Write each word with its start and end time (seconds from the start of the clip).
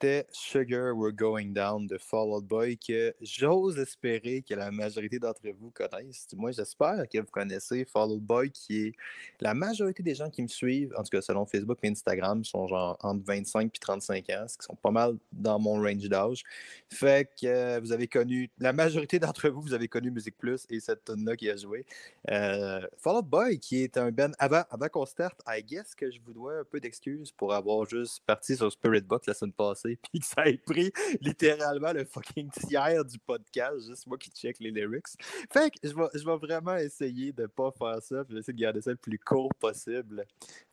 C'était 0.00 0.28
Sugar 0.30 0.96
We're 0.96 1.12
Going 1.12 1.46
Down 1.46 1.88
de 1.88 1.98
Fall 1.98 2.28
Out 2.28 2.44
Boy 2.44 2.78
que 2.78 3.12
j'ose 3.20 3.80
espérer 3.80 4.44
que 4.48 4.54
la 4.54 4.70
majorité 4.70 5.18
d'entre 5.18 5.40
vous 5.58 5.72
connaissent. 5.72 6.28
Moi, 6.36 6.52
j'espère 6.52 7.08
que 7.12 7.18
vous 7.18 7.26
connaissez 7.32 7.84
Fall 7.84 8.10
Out 8.10 8.22
Boy 8.22 8.48
qui 8.52 8.86
est 8.86 8.92
la 9.40 9.54
majorité 9.54 10.04
des 10.04 10.14
gens 10.14 10.30
qui 10.30 10.42
me 10.42 10.46
suivent, 10.46 10.94
en 10.96 11.02
tout 11.02 11.10
cas 11.10 11.20
selon 11.20 11.46
Facebook 11.46 11.78
et 11.82 11.88
Instagram, 11.88 12.44
sont 12.44 12.68
genre 12.68 12.96
entre 13.00 13.24
25 13.24 13.74
et 13.74 13.78
35 13.80 14.30
ans, 14.30 14.44
ce 14.46 14.58
qui 14.58 14.66
sont 14.66 14.76
pas 14.76 14.92
mal 14.92 15.16
dans 15.32 15.58
mon 15.58 15.82
range 15.82 16.08
d'âge. 16.08 16.44
Fait 16.88 17.28
que 17.40 17.80
vous 17.80 17.90
avez 17.90 18.06
connu, 18.06 18.50
la 18.60 18.72
majorité 18.72 19.18
d'entre 19.18 19.48
vous, 19.48 19.62
vous 19.62 19.74
avez 19.74 19.88
connu 19.88 20.12
Musique 20.12 20.38
Plus 20.38 20.64
et 20.70 20.78
cette 20.78 21.06
tune 21.06 21.24
là 21.24 21.34
qui 21.34 21.50
a 21.50 21.56
joué. 21.56 21.84
Euh, 22.30 22.86
Fall 22.98 23.16
Out 23.16 23.26
Boy 23.26 23.58
qui 23.58 23.82
est 23.82 23.96
un 23.96 24.12
ben 24.12 24.32
avant, 24.38 24.62
avant 24.70 24.88
qu'on 24.88 25.06
starte, 25.06 25.40
I 25.48 25.60
guess 25.60 25.96
que 25.96 26.08
je 26.08 26.20
vous 26.24 26.32
dois 26.32 26.60
un 26.60 26.64
peu 26.64 26.78
d'excuses 26.78 27.32
pour 27.32 27.52
avoir 27.52 27.84
juste 27.84 28.22
parti 28.24 28.54
sur 28.54 28.70
Spirit 28.70 29.00
Box 29.00 29.26
la 29.26 29.34
semaine 29.34 29.52
passée, 29.52 29.87
puis 30.10 30.20
que 30.20 30.26
ça 30.26 30.46
ait 30.46 30.58
pris 30.58 30.92
littéralement 31.20 31.92
le 31.92 32.04
fucking 32.04 32.50
tiers 32.50 33.04
du 33.04 33.18
podcast, 33.18 33.86
juste 33.88 34.06
moi 34.06 34.18
qui 34.18 34.30
check 34.30 34.58
les 34.60 34.70
lyrics. 34.70 35.06
Fait 35.52 35.70
que 35.70 35.76
je 35.82 36.24
vais, 36.24 36.36
vraiment 36.36 36.76
essayer 36.76 37.32
de 37.32 37.46
pas 37.46 37.72
faire 37.72 38.02
ça, 38.02 38.24
puis 38.24 38.38
essayer 38.38 38.54
de 38.54 38.60
garder 38.60 38.80
ça 38.80 38.90
le 38.90 38.96
plus 38.96 39.18
court 39.18 39.52
possible 39.58 40.24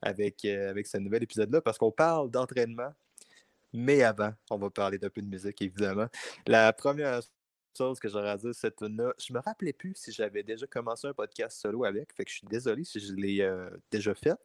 avec, 0.01 0.43
euh, 0.45 0.69
avec 0.69 0.87
ce 0.87 0.97
nouvel 0.97 1.23
épisode-là, 1.23 1.61
parce 1.61 1.77
qu'on 1.77 1.91
parle 1.91 2.29
d'entraînement, 2.29 2.93
mais 3.73 4.03
avant, 4.03 4.33
on 4.49 4.57
va 4.57 4.69
parler 4.69 4.97
d'un 4.97 5.09
peu 5.09 5.21
de 5.21 5.27
musique, 5.27 5.61
évidemment. 5.61 6.07
La 6.47 6.71
première 6.73 7.21
chose 7.77 7.99
que 7.99 8.07
j'aurais 8.07 8.29
à 8.29 8.37
dire, 8.37 8.53
cette 8.53 8.81
là 8.81 9.13
je 9.17 9.33
me 9.33 9.39
rappelais 9.39 9.73
plus 9.73 9.93
si 9.95 10.11
j'avais 10.11 10.43
déjà 10.43 10.67
commencé 10.67 11.07
un 11.07 11.13
podcast 11.13 11.59
solo 11.59 11.85
avec, 11.85 12.13
fait 12.13 12.25
que 12.25 12.31
je 12.31 12.37
suis 12.37 12.47
désolé 12.47 12.83
si 12.83 12.99
je 12.99 13.13
l'ai 13.13 13.41
euh, 13.41 13.69
déjà 13.91 14.13
fait. 14.13 14.37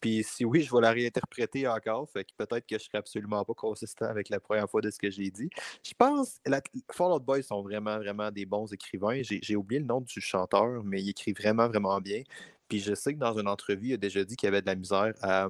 Puis 0.00 0.22
si 0.22 0.44
oui, 0.44 0.62
je 0.62 0.72
vais 0.72 0.80
la 0.80 0.92
réinterpréter 0.92 1.66
encore, 1.66 2.08
fait 2.10 2.24
que 2.24 2.30
peut-être 2.36 2.66
que 2.66 2.78
je 2.78 2.84
serai 2.84 2.98
absolument 2.98 3.44
pas 3.44 3.54
consistant 3.54 4.06
avec 4.06 4.28
la 4.28 4.38
première 4.38 4.70
fois 4.70 4.80
de 4.80 4.90
ce 4.90 4.98
que 4.98 5.10
j'ai 5.10 5.30
dit. 5.30 5.50
Je 5.82 5.92
pense, 5.96 6.38
la, 6.46 6.60
Fall 6.92 7.12
Out 7.12 7.24
Boy 7.24 7.42
sont 7.42 7.62
vraiment, 7.62 7.98
vraiment 7.98 8.30
des 8.30 8.46
bons 8.46 8.72
écrivains. 8.72 9.22
J'ai 9.22 9.56
oublié 9.56 9.80
le 9.80 9.86
nom 9.86 10.00
du 10.00 10.20
chanteur, 10.20 10.84
mais 10.84 11.02
il 11.02 11.10
écrit 11.10 11.32
vraiment, 11.32 11.68
vraiment 11.68 12.00
bien. 12.00 12.22
Puis 12.68 12.80
je 12.80 12.94
sais 12.94 13.14
que 13.14 13.18
dans 13.18 13.38
une 13.38 13.48
entrevue, 13.48 13.88
il 13.88 13.94
a 13.94 13.96
déjà 13.96 14.24
dit 14.24 14.36
qu'il 14.36 14.48
avait 14.48 14.60
de 14.60 14.66
la 14.66 14.74
misère 14.76 15.14
à 15.22 15.48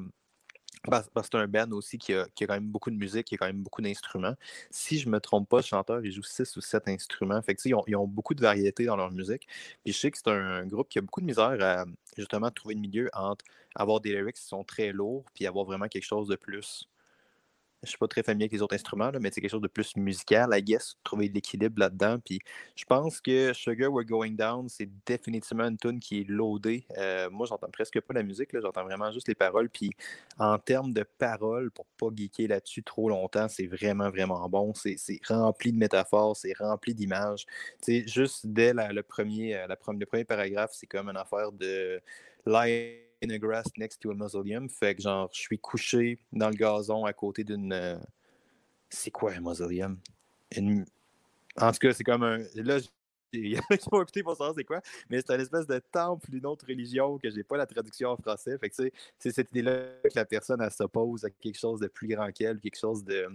c'est 1.22 1.34
un 1.34 1.46
band 1.46 1.70
aussi 1.72 1.98
qui 1.98 2.14
a, 2.14 2.26
quand 2.38 2.48
même 2.48 2.68
beaucoup 2.68 2.90
de 2.90 2.96
musique, 2.96 3.26
qui 3.26 3.34
a 3.34 3.38
quand 3.38 3.46
même 3.46 3.62
beaucoup 3.62 3.82
d'instruments. 3.82 4.34
Si 4.70 4.98
je 4.98 5.06
ne 5.06 5.12
me 5.12 5.20
trompe 5.20 5.48
pas, 5.48 5.58
le 5.58 5.62
chanteur, 5.62 6.04
il 6.04 6.12
joue 6.12 6.22
six 6.22 6.56
ou 6.56 6.60
sept 6.60 6.88
instruments. 6.88 7.40
Fait 7.42 7.54
que, 7.54 7.60
ils, 7.68 7.74
ont, 7.74 7.84
ils 7.86 7.96
ont 7.96 8.06
beaucoup 8.06 8.34
de 8.34 8.40
variété 8.42 8.84
dans 8.84 8.96
leur 8.96 9.10
musique. 9.10 9.46
Puis 9.84 9.92
je 9.92 9.98
sais 9.98 10.10
que 10.10 10.18
c'est 10.18 10.28
un, 10.28 10.66
groupe 10.66 10.88
qui 10.88 10.98
a 10.98 11.02
beaucoup 11.02 11.20
de 11.20 11.26
misère 11.26 11.56
à 11.60 11.84
justement 12.16 12.50
trouver 12.50 12.74
le 12.74 12.80
milieu 12.80 13.08
entre 13.12 13.44
avoir 13.74 14.00
des 14.00 14.12
lyrics 14.12 14.36
qui 14.36 14.42
sont 14.42 14.64
très 14.64 14.92
lourds 14.92 15.24
puis 15.34 15.46
avoir 15.46 15.64
vraiment 15.64 15.88
quelque 15.88 16.04
chose 16.04 16.28
de 16.28 16.36
plus 16.36 16.88
je 17.82 17.90
suis 17.90 17.98
pas 17.98 18.08
très 18.08 18.22
familier 18.22 18.44
avec 18.44 18.52
les 18.52 18.62
autres 18.62 18.74
instruments, 18.74 19.12
mais 19.20 19.30
c'est 19.32 19.40
quelque 19.40 19.50
chose 19.50 19.62
de 19.62 19.68
plus 19.68 19.96
musical, 19.96 20.50
I 20.52 20.62
guess, 20.62 20.96
trouver 21.04 21.28
de 21.28 21.34
l'équilibre 21.34 21.78
là-dedans. 21.78 22.18
Puis 22.24 22.40
je 22.74 22.84
pense 22.84 23.20
que 23.20 23.52
Sugar 23.52 23.92
We're 23.92 24.04
Going 24.04 24.32
Down, 24.32 24.68
c'est 24.68 24.88
définitivement 25.06 25.64
une 25.64 25.76
tune 25.76 26.00
qui 26.00 26.20
est 26.20 26.28
loadée. 26.28 26.86
Euh, 26.96 27.30
moi, 27.30 27.46
j'entends 27.46 27.70
presque 27.70 28.00
pas 28.00 28.14
la 28.14 28.22
musique, 28.22 28.50
j'entends 28.52 28.84
vraiment 28.84 29.12
juste 29.12 29.28
les 29.28 29.34
paroles. 29.34 29.68
Puis 29.68 29.90
en 30.38 30.58
termes 30.58 30.92
de 30.92 31.04
paroles, 31.18 31.70
pour 31.70 31.86
pas 31.98 32.08
geeker 32.14 32.48
là-dessus 32.48 32.82
trop 32.82 33.08
longtemps, 33.08 33.48
c'est 33.48 33.66
vraiment, 33.66 34.10
vraiment 34.10 34.48
bon. 34.48 34.72
C'est 34.74 34.98
rempli 35.28 35.72
de 35.72 35.78
métaphores, 35.78 36.36
c'est 36.36 36.56
rempli 36.58 36.94
d'images. 36.94 37.46
Juste 37.86 38.46
dès 38.46 38.72
le, 38.72 39.02
premier, 39.02 39.56
euh, 39.56 39.66
le 39.68 40.06
premier 40.06 40.24
paragraphe, 40.24 40.70
c'est 40.74 40.86
comme 40.86 41.08
une 41.08 41.16
affaire 41.16 41.52
de 41.52 42.00
live 42.46 43.07
in 43.22 43.30
a 43.30 43.38
grass 43.38 43.66
next 43.76 44.00
to 44.00 44.10
a 44.10 44.14
mausoleum. 44.14 44.68
Fait 44.68 44.94
que 44.94 45.02
genre, 45.02 45.28
je 45.32 45.40
suis 45.40 45.58
couché 45.58 46.18
dans 46.32 46.48
le 46.48 46.56
gazon 46.56 47.04
à 47.04 47.12
côté 47.12 47.44
d'une. 47.44 47.72
Euh, 47.72 47.98
c'est 48.88 49.10
quoi 49.10 49.32
un 49.32 49.40
mausoleum? 49.40 49.98
En 50.56 51.72
tout 51.72 51.78
cas, 51.78 51.92
c'est 51.92 52.04
comme 52.04 52.22
un. 52.22 52.38
Là, 52.54 52.78
il 53.32 53.48
y 53.48 53.58
en 53.58 53.62
a 53.70 53.76
qui 53.76 53.88
vont 53.90 54.02
écouter 54.02 54.22
pour 54.22 54.32
savoir 54.32 54.54
c'est 54.56 54.64
quoi, 54.64 54.80
mais 55.10 55.20
c'est 55.20 55.34
une 55.34 55.40
espèce 55.40 55.66
de 55.66 55.78
temple 55.92 56.30
d'une 56.30 56.46
autre 56.46 56.66
religion 56.66 57.18
que 57.18 57.30
j'ai 57.30 57.42
pas 57.42 57.56
la 57.56 57.66
traduction 57.66 58.10
en 58.10 58.16
français. 58.16 58.56
Fait 58.58 58.70
que 58.70 58.76
c'est 59.18 59.30
cette 59.30 59.50
idée-là 59.50 59.82
que 60.02 60.14
la 60.14 60.24
personne 60.24 60.68
s'oppose 60.70 61.24
à 61.24 61.30
quelque 61.30 61.58
chose 61.58 61.80
de 61.80 61.88
plus 61.88 62.08
grand 62.08 62.30
qu'elle, 62.32 62.58
quelque 62.60 62.78
chose 62.78 63.04
de 63.04 63.28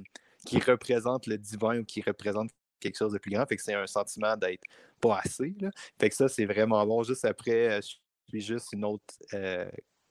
qui 0.46 0.60
représente 0.60 1.28
le 1.28 1.38
divin 1.38 1.80
ou 1.80 1.86
qui 1.86 2.02
représente 2.02 2.50
quelque 2.80 2.98
chose 2.98 3.14
de 3.14 3.18
plus 3.18 3.32
grand. 3.32 3.46
Fait 3.46 3.56
que 3.56 3.62
c'est 3.62 3.74
un 3.74 3.88
sentiment 3.88 4.36
d'être 4.36 4.64
pas 5.00 5.22
assez. 5.24 5.56
Fait 6.00 6.10
que 6.10 6.16
ça, 6.16 6.28
c'est 6.28 6.46
vraiment 6.46 6.86
bon. 6.86 7.04
Juste 7.04 7.26
après, 7.26 7.78
euh, 7.78 7.82
puis 8.28 8.42
juste 8.42 8.74
une 8.74 8.86
autre 8.86 9.04
euh, 9.34 9.70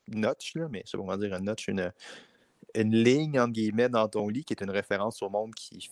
notch, 0.08 0.54
là, 0.54 0.68
mais 0.70 0.82
c'est 0.86 0.96
comment 0.96 1.16
dire 1.16 1.34
une 1.34 1.44
notch, 1.44 1.68
une, 1.68 1.92
une 2.74 2.94
ligne 2.94 3.38
entre 3.40 3.52
guillemets 3.52 3.88
dans 3.88 4.08
ton 4.08 4.28
lit 4.28 4.44
qui 4.44 4.54
est 4.54 4.62
une 4.62 4.70
référence 4.70 5.22
au 5.22 5.28
monde 5.28 5.54
qui. 5.54 5.90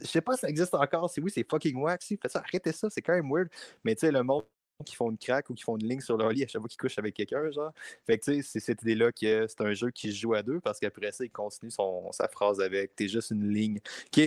Je 0.00 0.06
sais 0.06 0.20
pas 0.20 0.34
si 0.34 0.40
ça 0.40 0.48
existe 0.48 0.74
encore, 0.74 1.10
si 1.10 1.20
oui, 1.20 1.30
c'est 1.30 1.48
fucking 1.48 1.76
waxy. 1.76 2.18
Faites 2.20 2.32
ça, 2.32 2.40
arrêtez 2.40 2.72
ça, 2.72 2.88
c'est 2.90 3.02
quand 3.02 3.14
même 3.14 3.30
weird. 3.30 3.48
Mais 3.84 3.94
tu 3.94 4.00
sais, 4.00 4.12
le 4.12 4.22
monde 4.22 4.44
qui 4.82 4.94
font 4.94 5.10
une 5.10 5.18
craque 5.18 5.50
ou 5.50 5.54
qui 5.54 5.62
font 5.62 5.76
une 5.76 5.88
ligne 5.88 6.00
sur 6.00 6.16
leur 6.16 6.30
lit 6.30 6.44
à 6.44 6.46
chaque 6.46 6.60
fois 6.60 6.68
qu'ils 6.68 6.78
couchent 6.78 6.98
avec 6.98 7.14
quelqu'un, 7.14 7.50
genre. 7.50 7.72
Fait 8.06 8.18
que, 8.18 8.24
tu 8.24 8.34
sais, 8.34 8.42
c'est 8.42 8.60
cette 8.60 8.82
idée-là 8.82 9.12
que 9.12 9.46
c'est 9.46 9.60
un 9.60 9.74
jeu 9.74 9.90
qui 9.90 10.12
se 10.12 10.16
joue 10.18 10.34
à 10.34 10.42
deux 10.42 10.60
parce 10.60 10.78
qu'après 10.78 11.12
ça, 11.12 11.24
il 11.24 11.30
continue 11.30 11.70
son, 11.70 12.10
sa 12.12 12.28
phrase 12.28 12.60
avec 12.60 12.94
T'es 12.96 13.08
juste 13.08 13.30
une 13.30 13.48
ligne. 13.48 13.78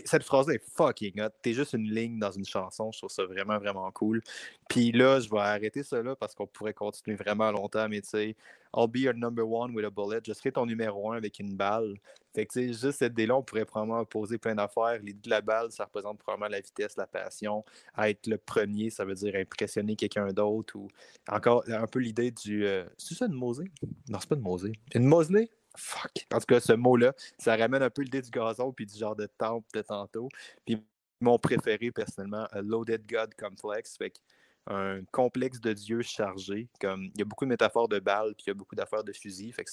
Cette 0.06 0.24
phrase-là 0.24 0.56
est 0.56 0.64
fucking 0.76 1.22
hot. 1.22 1.30
T'es 1.42 1.54
juste 1.54 1.74
une 1.74 1.90
ligne 1.90 2.20
dans 2.20 2.32
une 2.32 2.46
chanson. 2.46 2.92
Je 2.92 3.00
trouve 3.00 3.10
ça 3.10 3.26
vraiment, 3.26 3.58
vraiment 3.58 3.90
cool. 3.92 4.22
Puis 4.70 4.92
là, 4.92 5.20
je 5.20 5.30
vais 5.30 5.40
arrêter 5.40 5.84
ça 5.84 6.02
là 6.02 6.16
parce 6.16 6.34
qu'on 6.34 6.48
pourrait 6.48 6.74
continuer 6.74 7.16
vraiment 7.16 7.52
longtemps, 7.52 7.88
mais 7.90 8.02
tu 8.02 8.10
sais, 8.10 8.36
I'll 8.76 8.88
be 8.88 9.00
your 9.00 9.14
number 9.14 9.46
one 9.46 9.74
with 9.74 9.86
a 9.86 9.90
bullet. 9.90 10.22
Je 10.26 10.34
serai 10.34 10.52
ton 10.52 10.66
numéro 10.66 11.12
un 11.12 11.18
avec 11.18 11.40
une 11.40 11.56
balle. 11.56 11.96
Fait 12.34 12.46
que, 12.46 12.60
juste 12.68 12.92
cette 12.92 13.14
idée-là, 13.14 13.38
on 13.38 13.44
pourrait 13.44 13.64
probablement 13.64 14.04
poser 14.04 14.38
plein 14.38 14.56
d'affaires. 14.56 15.00
L'idée 15.02 15.22
de 15.22 15.30
la 15.30 15.42
balle, 15.42 15.72
ça 15.72 15.86
représente 15.86 16.20
probablement 16.20 16.50
la 16.50 16.60
vitesse, 16.60 16.98
la 16.98 17.08
passion. 17.08 17.64
être 17.98 18.28
le 18.28 18.38
premier, 18.38 18.90
ça 18.90 19.06
veut 19.06 19.16
dire 19.16 19.36
impressionner 19.36 19.96
quelqu'un 19.96 20.28
d'autre. 20.34 20.76
Ou 20.76 20.90
encore, 21.30 21.64
un 21.68 21.88
peu 21.88 22.00
l'idée 22.00 22.32
du. 22.32 22.66
Euh, 22.66 22.86
c'est 22.98 23.16
ça 23.16 23.28
une 23.28 23.34
Mosée? 23.34 23.72
Non, 24.10 24.20
c'est 24.20 24.28
pas 24.28 24.36
une 24.36 24.42
Mosée. 24.42 24.74
Une 24.94 25.06
Mosley? 25.06 25.50
Fuck. 25.78 26.28
En 26.34 26.40
tout 26.40 26.46
cas, 26.46 26.60
ce 26.60 26.74
mot-là, 26.74 27.14
ça 27.38 27.56
ramène 27.56 27.84
un 27.84 27.90
peu 27.90 28.02
l'idée 28.02 28.22
du 28.22 28.30
gazon 28.30 28.72
puis 28.74 28.86
du 28.86 28.98
genre 28.98 29.16
de 29.16 29.28
temple 29.38 29.68
de 29.74 29.82
tantôt. 29.82 30.30
Puis 30.66 30.82
mon 31.22 31.40
préféré, 31.40 31.92
personnellement, 31.92 32.48
Loaded 32.54 33.10
God 33.10 33.34
Complex. 33.36 33.98
Fait 33.98 34.10
que 34.10 34.20
un 34.68 35.04
complexe 35.12 35.60
de 35.60 35.74
dieux 35.74 36.02
chargé. 36.02 36.68
Comme, 36.80 37.10
il 37.14 37.20
y 37.20 37.22
a 37.22 37.26
beaucoup 37.26 37.46
de 37.46 37.50
métaphores 37.50 37.88
de 37.88 38.00
balles, 38.00 38.34
puis 38.36 38.46
il 38.48 38.50
y 38.50 38.52
a 38.52 38.54
beaucoup 38.54 38.76
d'affaires 38.76 39.04
de 39.04 39.14
fusils. 39.14 39.54
Fait 39.54 39.64
que 39.64 39.72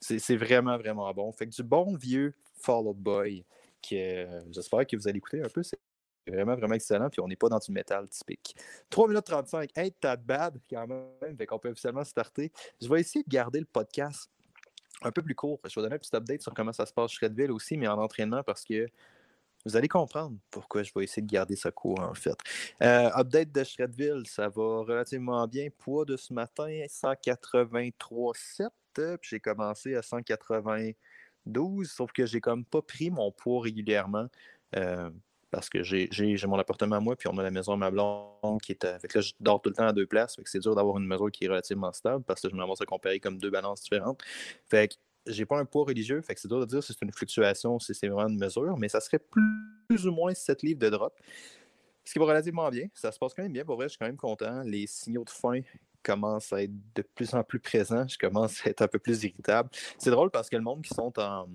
c'est, 0.00 0.36
vraiment, 0.36 0.76
vraiment 0.76 1.12
bon. 1.12 1.32
Fait 1.32 1.46
que 1.46 1.54
du 1.54 1.62
bon 1.62 1.94
vieux 1.96 2.34
Fall 2.54 2.86
Out 2.86 2.98
Boy, 2.98 3.44
que 3.82 4.26
j'espère 4.50 4.86
que 4.86 4.96
vous 4.96 5.08
allez 5.08 5.18
écouter 5.18 5.42
un 5.42 5.48
peu. 5.48 5.62
C'est 5.62 5.78
vraiment, 6.26 6.54
vraiment 6.54 6.74
excellent. 6.74 7.08
Puis 7.08 7.20
on 7.20 7.28
n'est 7.28 7.36
pas 7.36 7.48
dans 7.48 7.58
du 7.58 7.72
métal 7.72 8.08
typique. 8.08 8.54
3 8.90 9.08
minutes 9.08 9.24
35. 9.24 9.70
Hey, 9.76 9.92
t'as 9.98 10.16
bad 10.16 10.58
quand 10.68 10.86
même. 10.86 11.36
Fait 11.36 11.46
qu'on 11.46 11.58
peut 11.58 11.70
officiellement 11.70 12.04
starter. 12.04 12.52
Je 12.80 12.88
vais 12.88 13.00
essayer 13.00 13.22
de 13.22 13.30
garder 13.30 13.60
le 13.60 13.66
podcast 13.66 14.30
un 15.02 15.10
peu 15.12 15.22
plus 15.22 15.34
court. 15.34 15.58
Je 15.64 15.74
vais 15.74 15.82
donner 15.82 15.94
un 15.94 15.98
petit 15.98 16.14
update 16.14 16.42
sur 16.42 16.52
comment 16.52 16.72
ça 16.72 16.84
se 16.84 16.92
passe 16.92 17.12
chez 17.12 17.26
Redville 17.26 17.52
aussi, 17.52 17.76
mais 17.76 17.88
en 17.88 17.98
entraînement 17.98 18.42
parce 18.42 18.64
que 18.64 18.86
vous 19.66 19.76
allez 19.76 19.88
comprendre 19.88 20.36
pourquoi 20.50 20.82
je 20.82 20.92
vais 20.94 21.04
essayer 21.04 21.22
de 21.22 21.30
garder 21.30 21.56
ça 21.56 21.70
court, 21.70 22.00
en 22.00 22.14
fait. 22.14 22.36
Euh, 22.82 23.10
update 23.14 23.52
de 23.52 23.64
Shredville, 23.64 24.22
ça 24.26 24.48
va 24.48 24.80
relativement 24.80 25.46
bien. 25.46 25.68
Poids 25.78 26.04
de 26.04 26.16
ce 26.16 26.32
matin, 26.32 26.68
183,7. 26.88 28.68
Puis 28.94 29.30
j'ai 29.30 29.40
commencé 29.40 29.94
à 29.94 30.02
192, 30.02 31.90
sauf 31.90 32.12
que 32.12 32.26
j'ai 32.26 32.40
comme 32.40 32.64
pas 32.64 32.82
pris 32.82 33.10
mon 33.10 33.30
poids 33.30 33.62
régulièrement. 33.62 34.26
Euh, 34.76 35.10
parce 35.50 35.68
que 35.68 35.82
j'ai 35.82 36.08
mon 36.46 36.58
appartement 36.58 36.96
à 36.96 37.00
moi, 37.00 37.16
puis 37.16 37.28
on 37.28 37.36
a 37.38 37.42
la 37.42 37.50
maison 37.50 37.72
à 37.72 37.76
ma 37.76 37.90
blonde 37.90 38.60
qui 38.62 38.72
est. 38.72 38.84
Avec 38.84 39.14
là, 39.14 39.20
je 39.20 39.32
dors 39.40 39.60
tout 39.60 39.70
le 39.70 39.74
temps 39.74 39.88
à 39.88 39.92
deux 39.92 40.06
places. 40.06 40.36
C'est 40.44 40.60
dur 40.60 40.74
d'avoir 40.74 40.98
une 40.98 41.06
maison 41.06 41.26
qui 41.26 41.44
est 41.44 41.48
relativement 41.48 41.92
stable 41.92 42.24
parce 42.24 42.40
que 42.40 42.48
je 42.48 42.54
me 42.54 42.60
ramasse 42.60 42.80
à 42.80 42.86
comparer 42.86 43.18
comme 43.20 43.38
deux 43.38 43.50
balances 43.50 43.82
différentes. 43.82 44.22
Fait 44.68 44.88
que 44.88 44.94
j'ai 45.26 45.46
pas 45.46 45.58
un 45.58 45.64
poids 45.64 45.84
religieux, 45.84 46.20
fait 46.22 46.34
que 46.34 46.40
c'est 46.40 46.48
dur 46.48 46.60
de 46.60 46.66
dire 46.66 46.82
si 46.82 46.92
c'est 46.92 47.04
une 47.04 47.12
fluctuation, 47.12 47.78
si 47.78 47.94
c'est 47.94 48.08
vraiment 48.08 48.28
une 48.28 48.38
mesure, 48.38 48.76
mais 48.78 48.88
ça 48.88 49.00
serait 49.00 49.18
plus, 49.18 50.06
ou 50.06 50.12
moins 50.12 50.34
7 50.34 50.62
livres 50.62 50.80
de 50.80 50.88
drop. 50.88 51.18
Ce 52.04 52.12
qui 52.12 52.18
va 52.18 52.24
relativement 52.24 52.68
bien. 52.70 52.88
Ça 52.94 53.12
se 53.12 53.18
passe 53.18 53.34
quand 53.34 53.42
même 53.42 53.52
bien. 53.52 53.64
Pour 53.64 53.76
vrai, 53.76 53.86
je 53.86 53.90
suis 53.90 53.98
quand 53.98 54.06
même 54.06 54.16
content. 54.16 54.62
Les 54.62 54.86
signaux 54.86 55.24
de 55.24 55.30
faim 55.30 55.60
commencent 56.02 56.52
à 56.52 56.62
être 56.62 56.72
de 56.94 57.02
plus 57.02 57.34
en 57.34 57.44
plus 57.44 57.60
présents. 57.60 58.08
Je 58.08 58.16
commence 58.16 58.66
à 58.66 58.70
être 58.70 58.82
un 58.82 58.88
peu 58.88 58.98
plus 58.98 59.22
irritable. 59.22 59.68
C'est 59.98 60.10
drôle 60.10 60.30
parce 60.30 60.48
que 60.48 60.56
le 60.56 60.62
monde 60.62 60.82
qui 60.82 60.94
sont 60.94 61.12
en. 61.20 61.46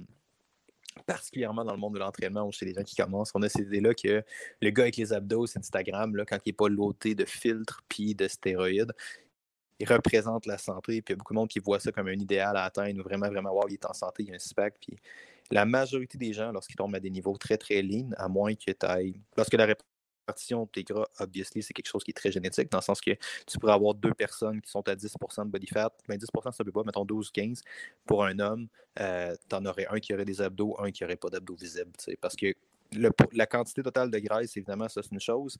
particulièrement 1.05 1.65
dans 1.65 1.73
le 1.73 1.79
monde 1.79 1.95
de 1.95 1.99
l'entraînement 1.99 2.45
ou 2.45 2.51
chez 2.51 2.65
les 2.65 2.73
gens 2.73 2.83
qui 2.83 2.95
commencent, 2.95 3.31
on 3.33 3.41
a 3.41 3.49
cette 3.49 3.65
idée-là 3.65 3.93
que 3.95 4.23
le 4.61 4.69
gars 4.69 4.83
avec 4.83 4.97
les 4.97 5.11
abdos, 5.11 5.57
Instagram, 5.57 6.15
là, 6.15 6.25
quand 6.25 6.37
il 6.45 6.49
n'est 6.49 6.53
pas 6.53 6.69
loté 6.69 7.15
de 7.15 7.25
filtres 7.25 7.83
puis 7.89 8.13
de 8.13 8.27
stéroïdes, 8.27 8.93
il 9.79 9.87
représente 9.91 10.45
la 10.45 10.57
santé. 10.57 11.01
Puis 11.01 11.11
il 11.11 11.13
y 11.13 11.13
a 11.13 11.17
beaucoup 11.17 11.33
de 11.33 11.39
monde 11.39 11.49
qui 11.49 11.59
voit 11.59 11.79
ça 11.79 11.91
comme 11.91 12.07
un 12.07 12.13
idéal 12.13 12.55
à 12.57 12.63
atteindre, 12.63 13.03
vraiment, 13.03 13.27
vraiment, 13.27 13.51
wow, 13.51 13.67
il 13.67 13.73
est 13.73 13.85
en 13.85 13.93
santé, 13.93 14.23
il 14.23 14.29
y 14.29 14.31
a 14.31 14.35
un 14.35 14.39
SPAC. 14.39 14.75
Puis 14.79 14.97
la 15.51 15.65
majorité 15.65 16.17
des 16.17 16.33
gens, 16.33 16.51
lorsqu'ils 16.51 16.75
tombent 16.75 16.95
à 16.95 16.99
des 16.99 17.09
niveaux 17.09 17.37
très, 17.37 17.57
très 17.57 17.81
lean, 17.81 18.09
à 18.17 18.27
moins 18.27 18.55
que 18.55 18.71
tu 18.71 18.85
ailles. 18.85 19.19
Lorsque 19.37 19.53
la 19.53 19.65
répartition 19.65 20.63
de 20.63 20.69
tes 20.69 20.83
gras, 20.83 21.07
obviously, 21.19 21.61
c'est 21.61 21.73
quelque 21.73 21.87
chose 21.87 22.03
qui 22.03 22.11
est 22.11 22.15
très 22.15 22.31
génétique, 22.31 22.71
dans 22.71 22.79
le 22.79 22.83
sens 22.83 22.99
que 22.99 23.11
tu 23.45 23.59
pourrais 23.59 23.73
avoir 23.73 23.93
deux 23.93 24.13
personnes 24.13 24.59
qui 24.61 24.71
sont 24.71 24.87
à 24.89 24.95
10% 24.95 25.45
de 25.45 25.51
body 25.51 25.67
fat, 25.67 25.93
ben 26.07 26.17
10% 26.17 26.51
ça 26.51 26.63
ne 26.63 26.65
peut 26.65 26.71
pas, 26.71 26.83
mettons 26.83 27.05
12-15% 27.05 27.61
pour 28.05 28.23
un 28.25 28.39
homme, 28.39 28.67
euh, 28.99 29.35
tu 29.47 29.55
en 29.55 29.65
aurais 29.65 29.85
un 29.87 29.99
qui 29.99 30.13
aurait 30.13 30.25
des 30.25 30.41
abdos, 30.41 30.75
un 30.79 30.91
qui 30.91 31.03
n'aurait 31.03 31.15
pas 31.15 31.29
d'abdos 31.29 31.55
visibles, 31.55 31.91
parce 32.21 32.35
que 32.35 32.53
la 33.33 33.45
quantité 33.45 33.83
totale 33.83 34.09
de 34.09 34.19
graisse, 34.19 34.55
évidemment, 34.57 34.87
ça 34.87 35.03
c'est 35.03 35.11
une 35.11 35.19
chose, 35.19 35.57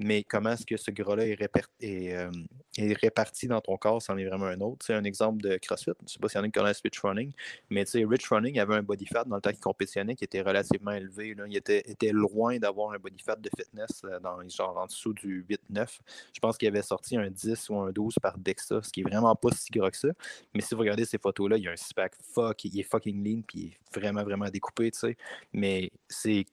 mais 0.00 0.24
comment 0.24 0.52
est-ce 0.52 0.64
que 0.64 0.78
ce 0.78 0.90
gras-là 0.90 1.24
euh, 1.24 2.30
est, 2.78 2.92
réparti 2.94 3.46
dans 3.46 3.60
ton 3.60 3.76
corps, 3.76 4.00
c'en 4.00 4.16
est 4.16 4.24
vraiment 4.24 4.46
un 4.46 4.58
autre. 4.62 4.84
C'est 4.86 4.94
un 4.94 5.04
exemple 5.04 5.42
de 5.42 5.58
CrossFit. 5.58 5.92
Je 6.00 6.04
ne 6.04 6.08
sais 6.08 6.18
pas 6.18 6.28
s'il 6.28 6.38
y 6.38 6.40
en 6.40 6.44
a 6.44 6.46
qui 6.46 6.52
connaissent 6.52 6.80
Rich 6.82 7.00
Running, 7.00 7.32
mais 7.68 7.84
Rich 7.92 8.28
Running 8.28 8.58
avait 8.58 8.76
un 8.76 8.82
body 8.82 9.04
fat 9.04 9.24
dans 9.24 9.36
le 9.36 9.42
temps 9.42 9.50
qu'il 9.50 9.60
compétitionnait 9.60 10.16
qui 10.16 10.24
était 10.24 10.40
relativement 10.40 10.92
élevé. 10.92 11.36
Il 11.46 11.56
était, 11.56 12.12
loin 12.12 12.58
d'avoir 12.58 12.92
un 12.92 12.98
body 12.98 13.22
fat 13.22 13.36
de 13.36 13.50
fitness 13.54 14.02
euh, 14.04 14.18
en 14.22 14.86
dessous 14.86 15.12
du 15.12 15.44
8-9. 15.70 15.98
Je 16.32 16.40
pense 16.40 16.56
qu'il 16.56 16.68
avait 16.68 16.82
sorti 16.82 17.18
un 17.18 17.28
10 17.28 17.68
ou 17.68 17.78
un 17.80 17.92
12 17.92 18.14
par 18.22 18.38
DEXA, 18.38 18.82
ce 18.82 18.90
qui 18.90 19.00
est 19.00 19.04
vraiment 19.04 19.36
pas 19.36 19.50
si 19.52 19.70
gras 19.70 19.90
que 19.90 19.98
ça. 19.98 20.08
Mais 20.54 20.62
si 20.62 20.74
vous 20.74 20.80
regardez 20.80 21.04
ces 21.04 21.18
photos-là, 21.18 21.58
il 21.58 21.64
y 21.64 21.68
a 21.68 21.72
un 21.72 21.76
six-pack 21.76 22.14
fuck, 22.22 22.64
il 22.64 22.80
est 22.80 22.84
fucking 22.84 23.22
lean, 23.22 23.42
puis 23.46 23.58
il 23.60 23.66
est 23.68 24.00
vraiment, 24.00 24.22
vraiment 24.22 24.48
découpé, 24.48 24.90
tu 24.90 24.98
sais. 24.98 25.16
Mais 25.52 25.90
c'est 26.08 26.46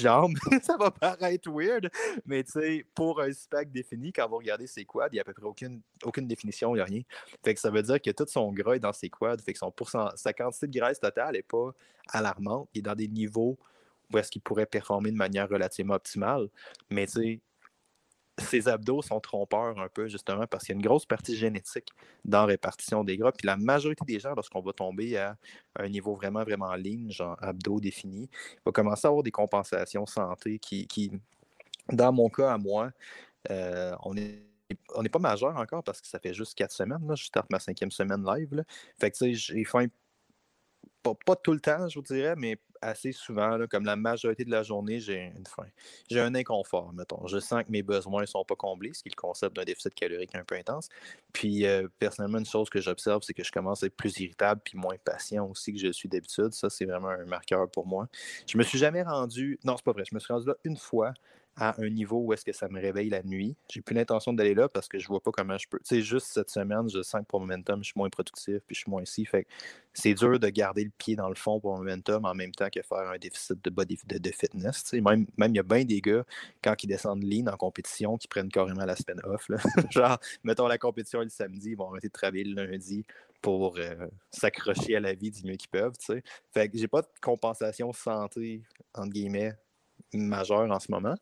jambes, 0.00 0.36
ça 0.62 0.76
va 0.76 0.90
paraître 0.90 1.50
weird, 1.50 1.90
mais 2.24 2.44
tu 2.44 2.52
sais, 2.52 2.86
pour 2.94 3.20
un 3.20 3.32
spec 3.32 3.70
défini, 3.70 4.12
quand 4.12 4.28
vous 4.28 4.38
regardez 4.38 4.66
ses 4.66 4.84
quads, 4.84 5.08
il 5.12 5.14
n'y 5.14 5.18
a 5.18 5.22
à 5.22 5.24
peu 5.24 5.32
près 5.32 5.44
aucune, 5.44 5.80
aucune 6.04 6.26
définition, 6.26 6.74
il 6.74 6.78
n'y 6.78 6.82
a 6.82 6.84
rien. 6.84 7.02
Fait 7.44 7.54
que 7.54 7.60
ça 7.60 7.70
veut 7.70 7.82
dire 7.82 8.00
que 8.00 8.10
tout 8.10 8.26
son 8.26 8.52
gras 8.52 8.74
est 8.74 8.80
dans 8.80 8.92
ses 8.92 9.10
quads, 9.10 9.38
fait 9.38 9.52
que 9.52 9.58
son 9.58 9.72
sa 10.16 10.32
quantité 10.32 10.66
de 10.66 10.78
graisse 10.78 11.00
totale 11.00 11.32
n'est 11.32 11.42
pas 11.42 11.72
alarmante, 12.08 12.68
il 12.74 12.78
est 12.80 12.82
dans 12.82 12.94
des 12.94 13.08
niveaux 13.08 13.58
où 14.12 14.18
est-ce 14.18 14.30
qu'il 14.30 14.42
pourrait 14.42 14.66
performer 14.66 15.10
de 15.10 15.16
manière 15.16 15.48
relativement 15.48 15.94
optimale, 15.94 16.48
mais 16.90 17.06
tu 17.06 17.12
sais, 17.12 17.40
ces 18.38 18.68
abdos 18.68 19.02
sont 19.02 19.20
trompeurs 19.20 19.78
un 19.78 19.88
peu, 19.88 20.08
justement, 20.08 20.46
parce 20.46 20.64
qu'il 20.64 20.74
y 20.74 20.76
a 20.76 20.78
une 20.78 20.86
grosse 20.86 21.06
partie 21.06 21.36
génétique 21.36 21.88
dans 22.24 22.40
la 22.40 22.46
répartition 22.46 23.04
des 23.04 23.16
gras. 23.16 23.32
Puis 23.32 23.46
la 23.46 23.56
majorité 23.56 24.04
des 24.04 24.18
gens, 24.18 24.34
lorsqu'on 24.34 24.60
va 24.60 24.72
tomber 24.72 25.16
à 25.16 25.36
un 25.76 25.88
niveau 25.88 26.14
vraiment, 26.14 26.42
vraiment 26.44 26.74
lean, 26.76 27.10
genre 27.10 27.36
abdos 27.40 27.80
définis, 27.80 28.28
va 28.64 28.72
commencer 28.72 29.06
à 29.06 29.08
avoir 29.08 29.22
des 29.22 29.30
compensations 29.30 30.06
santé 30.06 30.58
qui, 30.58 31.10
dans 31.90 32.12
mon 32.12 32.28
cas, 32.28 32.52
à 32.52 32.58
moi, 32.58 32.90
euh, 33.50 33.94
on 34.04 34.16
est 34.16 34.42
on 34.96 35.02
n'est 35.02 35.08
pas 35.08 35.20
majeur 35.20 35.56
encore 35.56 35.84
parce 35.84 36.00
que 36.00 36.08
ça 36.08 36.18
fait 36.18 36.34
juste 36.34 36.54
quatre 36.54 36.72
semaines. 36.72 37.06
Là. 37.06 37.14
Je 37.14 37.24
starte 37.24 37.48
ma 37.50 37.60
cinquième 37.60 37.92
semaine 37.92 38.24
live. 38.24 38.64
Fait 38.98 39.10
que 39.10 39.16
tu 39.16 39.34
sais, 39.36 39.54
j'ai 39.54 39.64
faim 39.64 39.86
pas, 41.14 41.36
tout 41.36 41.52
le 41.52 41.60
temps, 41.60 41.88
je 41.88 41.98
vous 41.98 42.04
dirais, 42.04 42.34
mais 42.36 42.58
assez 42.80 43.12
souvent, 43.12 43.58
comme 43.70 43.84
la 43.84 43.96
majorité 43.96 44.44
de 44.44 44.50
la 44.50 44.62
journée, 44.62 45.00
j'ai 45.00 45.32
une 45.36 45.46
faim. 45.46 45.66
J'ai 46.10 46.20
un 46.20 46.34
inconfort, 46.34 46.92
mettons. 46.92 47.26
Je 47.26 47.38
sens 47.38 47.62
que 47.64 47.70
mes 47.70 47.82
besoins 47.82 48.22
ne 48.22 48.26
sont 48.26 48.44
pas 48.44 48.54
comblés, 48.54 48.92
ce 48.92 49.02
qui 49.02 49.08
est 49.08 49.16
le 49.16 49.20
concept 49.20 49.56
d'un 49.56 49.64
déficit 49.64 49.94
calorique 49.94 50.34
un 50.34 50.44
peu 50.44 50.54
intense. 50.54 50.88
Puis, 51.32 51.66
euh, 51.66 51.88
personnellement, 51.98 52.38
une 52.38 52.46
chose 52.46 52.68
que 52.68 52.80
j'observe, 52.80 53.22
c'est 53.22 53.34
que 53.34 53.44
je 53.44 53.52
commence 53.52 53.82
à 53.82 53.86
être 53.86 53.96
plus 53.96 54.18
irritable 54.20 54.60
puis 54.64 54.78
moins 54.78 54.96
patient 55.04 55.46
aussi 55.48 55.72
que 55.72 55.78
je 55.78 55.92
suis 55.92 56.08
d'habitude. 56.08 56.52
Ça, 56.52 56.70
c'est 56.70 56.84
vraiment 56.84 57.08
un 57.08 57.24
marqueur 57.24 57.68
pour 57.70 57.86
moi. 57.86 58.08
Je 58.46 58.58
me 58.58 58.62
suis 58.62 58.78
jamais 58.78 59.02
rendu. 59.02 59.58
Non, 59.64 59.76
c'est 59.76 59.84
pas 59.84 59.92
vrai. 59.92 60.04
Je 60.08 60.14
me 60.14 60.20
suis 60.20 60.32
rendu 60.32 60.46
là 60.46 60.56
une 60.64 60.76
fois 60.76 61.12
à 61.56 61.80
un 61.80 61.88
niveau 61.88 62.18
où 62.18 62.32
est-ce 62.32 62.44
que 62.44 62.52
ça 62.52 62.68
me 62.68 62.80
réveille 62.80 63.08
la 63.08 63.22
nuit. 63.22 63.56
J'ai 63.70 63.80
plus 63.80 63.94
l'intention 63.94 64.32
d'aller 64.32 64.54
là 64.54 64.68
parce 64.68 64.88
que 64.88 64.98
je 64.98 65.08
vois 65.08 65.20
pas 65.20 65.30
comment 65.30 65.56
je 65.56 65.66
peux. 65.68 65.78
Tu 65.78 65.96
sais, 65.96 66.02
juste 66.02 66.26
cette 66.28 66.50
semaine, 66.50 66.88
je 66.90 67.02
sens 67.02 67.22
que 67.22 67.26
pour 67.26 67.40
momentum, 67.40 67.82
je 67.82 67.86
suis 67.86 67.98
moins 67.98 68.10
productif, 68.10 68.58
puis 68.66 68.74
je 68.74 68.80
suis 68.80 68.90
moins 68.90 69.02
ici. 69.02 69.24
Fait 69.24 69.46
c'est 69.94 70.12
dur 70.12 70.38
de 70.38 70.48
garder 70.50 70.84
le 70.84 70.90
pied 70.90 71.16
dans 71.16 71.30
le 71.30 71.34
fond 71.34 71.58
pour 71.58 71.78
momentum 71.78 72.26
en 72.26 72.34
même 72.34 72.52
temps 72.52 72.68
que 72.68 72.82
faire 72.82 73.08
un 73.08 73.16
déficit 73.16 73.64
de 73.64 73.70
body 73.70 73.98
de, 74.06 74.30
fitness. 74.30 74.84
Tu 74.84 74.90
sais, 74.90 75.00
même, 75.00 75.26
même 75.38 75.52
il 75.52 75.56
y 75.56 75.60
a 75.60 75.62
bien 75.62 75.84
des 75.84 76.02
gars, 76.02 76.24
quand 76.62 76.74
ils 76.84 76.88
descendent 76.88 77.24
lean 77.24 77.46
en 77.46 77.56
compétition, 77.56 78.18
qui 78.18 78.28
prennent 78.28 78.50
carrément 78.50 78.84
la 78.84 78.96
semaine 78.96 79.20
off. 79.24 79.48
Genre, 79.90 80.18
mettons 80.44 80.66
la 80.66 80.76
compétition 80.76 81.20
le 81.20 81.30
samedi, 81.30 81.70
ils 81.70 81.76
vont 81.76 81.90
arrêter 81.90 82.08
de 82.08 82.12
travailler 82.12 82.44
le 82.44 82.66
lundi 82.66 83.06
pour 83.40 83.78
euh, 83.78 84.06
s'accrocher 84.30 84.96
à 84.96 85.00
la 85.00 85.14
vie 85.14 85.30
du 85.30 85.42
mieux 85.44 85.56
qu'ils 85.56 85.70
peuvent. 85.70 85.96
Tu 85.98 86.06
sais. 86.06 86.22
Fait 86.52 86.68
que 86.68 86.76
j'ai 86.76 86.88
pas 86.88 87.02
de 87.02 87.08
compensation 87.22 87.92
santé, 87.92 88.62
entre 88.94 89.12
guillemets, 89.12 89.54
majeur 90.12 90.70
en 90.70 90.80
ce 90.80 90.90
moment, 90.90 91.14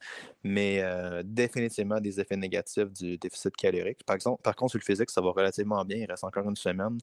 mais 0.43 0.81
euh, 0.83 1.23
définitivement 1.25 2.01
des 2.01 2.21
effets 2.21 2.37
négatifs 2.37 2.93
du 2.93 3.19
déficit 3.19 3.57
calorique. 3.57 4.05
Par 4.05 4.15
exemple, 4.15 4.43
par 4.43 4.55
contre, 4.57 4.73
sur 4.73 4.79
le 4.79 4.85
physique, 4.85 5.11
ça 5.11 5.21
va 5.21 5.31
relativement 5.31 5.85
bien. 5.85 5.99
Il 5.99 6.07
reste 6.07 6.25
encore 6.25 6.49
une 6.49 6.57
semaine. 6.57 6.99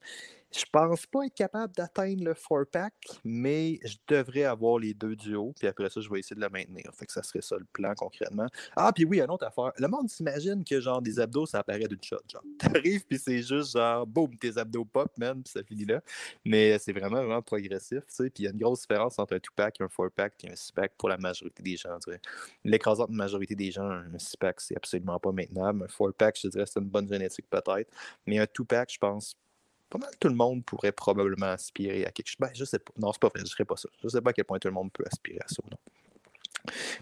Je 0.53 0.65
pense 0.70 1.05
pas 1.05 1.25
être 1.25 1.34
capable 1.34 1.74
d'atteindre 1.74 2.24
le 2.25 2.34
4-pack, 2.34 2.93
mais 3.24 3.79
je 3.86 3.96
devrais 4.08 4.43
avoir 4.43 4.79
les 4.79 4.93
deux 4.93 5.15
du 5.15 5.36
haut, 5.36 5.53
puis 5.58 5.67
après 5.67 5.89
ça, 5.89 6.01
je 6.01 6.10
vais 6.10 6.20
essayer 6.20 6.36
de 6.36 6.41
le 6.41 6.50
maintenir. 6.50 6.91
Fait 6.93 7.05
que 7.05 7.13
ça 7.13 7.24
serait 7.24 7.41
ça 7.41 7.55
le 7.58 7.65
plan 7.72 7.93
concrètement. 7.96 8.48
Ah, 8.75 8.91
puis 8.93 9.05
oui, 9.05 9.22
une 9.22 9.29
autre 9.29 9.46
affaire. 9.46 9.72
Le 9.77 9.88
monde 9.88 10.10
s'imagine 10.10 10.65
que 10.65 10.81
genre 10.81 11.01
des 11.01 11.20
abdos, 11.20 11.46
ça 11.46 11.60
apparaît 11.60 11.88
d'une 11.88 12.03
shot. 12.03 12.17
Genre, 12.29 12.43
t'arrives, 12.60 13.05
puis 13.05 13.17
c'est 13.17 13.41
juste 13.41 13.72
genre, 13.77 14.05
boum, 14.05 14.36
tes 14.38 14.58
abdos 14.58 14.84
pop, 14.86 15.10
man, 15.17 15.41
puis 15.41 15.51
ça 15.51 15.63
finit 15.63 15.86
là. 15.86 16.01
Mais 16.43 16.77
c'est 16.79 16.91
vraiment, 16.91 17.17
vraiment 17.17 17.41
progressif, 17.41 18.00
tu 18.00 18.15
sais. 18.15 18.29
Puis 18.29 18.43
il 18.43 18.46
y 18.46 18.48
a 18.48 18.51
une 18.51 18.60
grosse 18.60 18.81
différence 18.81 19.17
entre 19.20 19.36
un 19.36 19.39
2-pack, 19.39 19.79
un 19.79 19.86
4-pack, 19.86 20.34
puis 20.38 20.50
un 20.50 20.53
6-pack 20.53 20.93
pour 20.98 21.08
la 21.08 21.17
majorité 21.17 21.63
des 21.63 21.77
gens. 21.77 21.98
L'écrasante 22.65 23.10
majorité 23.10 23.55
des 23.55 23.72
gens, 23.72 23.89
un 23.89 24.17
6-pack, 24.17 24.60
c'est 24.60 24.75
absolument 24.75 25.20
pas 25.20 25.31
maintenable. 25.31 25.84
Un 25.84 26.05
4-pack, 26.05 26.39
je 26.43 26.48
dirais, 26.50 26.65
c'est 26.65 26.79
une 26.79 26.89
bonne 26.89 27.08
génétique 27.08 27.46
peut-être. 27.50 27.89
Mais 28.25 28.39
un 28.39 28.46
2-pack, 28.46 28.91
je 28.91 28.98
pense, 28.98 29.36
pas 29.91 30.00
mal 30.00 30.12
tout 30.19 30.29
le 30.29 30.36
monde 30.36 30.65
pourrait 30.65 30.93
probablement 30.93 31.48
aspirer 31.48 32.05
à 32.05 32.12
quelque 32.12 32.27
chose. 32.27 32.38
Ben, 32.39 32.50
je 32.53 32.63
sais 32.63 32.79
pas. 32.79 32.93
Non, 32.98 33.12
c'est 33.12 33.21
pas 33.21 33.27
vrai, 33.27 33.39
je 33.39 33.43
ne 33.43 33.50
serais 33.50 33.65
pas 33.65 33.75
ça. 33.75 33.89
Je 34.01 34.07
sais 34.07 34.21
pas 34.21 34.31
à 34.31 34.33
quel 34.33 34.45
point 34.45 34.57
tout 34.57 34.69
le 34.69 34.74
monde 34.74 34.91
peut 34.91 35.03
aspirer 35.05 35.39
à 35.43 35.48
ça 35.48 35.57
ou 35.63 35.69
non. 35.69 35.77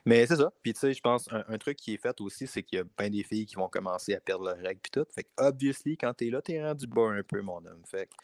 Mais 0.06 0.26
c'est 0.26 0.38
ça. 0.38 0.52
Puis 0.64 0.74
tu 0.74 0.80
sais, 0.80 0.94
je 0.94 1.02
pense 1.02 1.28
un, 1.32 1.58
truc 1.58 1.78
qui 1.78 1.94
est 1.94 1.98
fait 1.98 2.20
aussi, 2.22 2.48
c'est 2.48 2.64
qu'il 2.64 2.80
y 2.80 2.82
a 2.82 2.86
plein 2.86 3.10
des 3.10 3.24
filles 3.24 3.46
qui 3.46 3.56
vont 3.56 3.68
commencer 3.68 4.16
à 4.16 4.20
perdre 4.20 4.46
leurs 4.46 4.58
règles 4.58 4.80
puis 4.82 4.92
tout. 4.92 5.06
Fait 5.14 5.24
que 5.24 5.30
obviously, 5.38 5.98
quand 5.98 6.14
t'es 6.14 6.30
là, 6.30 6.42
t'es 6.42 6.64
rendu 6.64 6.88
bas 6.88 7.10
un 7.10 7.24
peu, 7.24 7.42
mon 7.42 7.58
homme. 7.58 7.84
Fait 7.86 8.08
que 8.08 8.16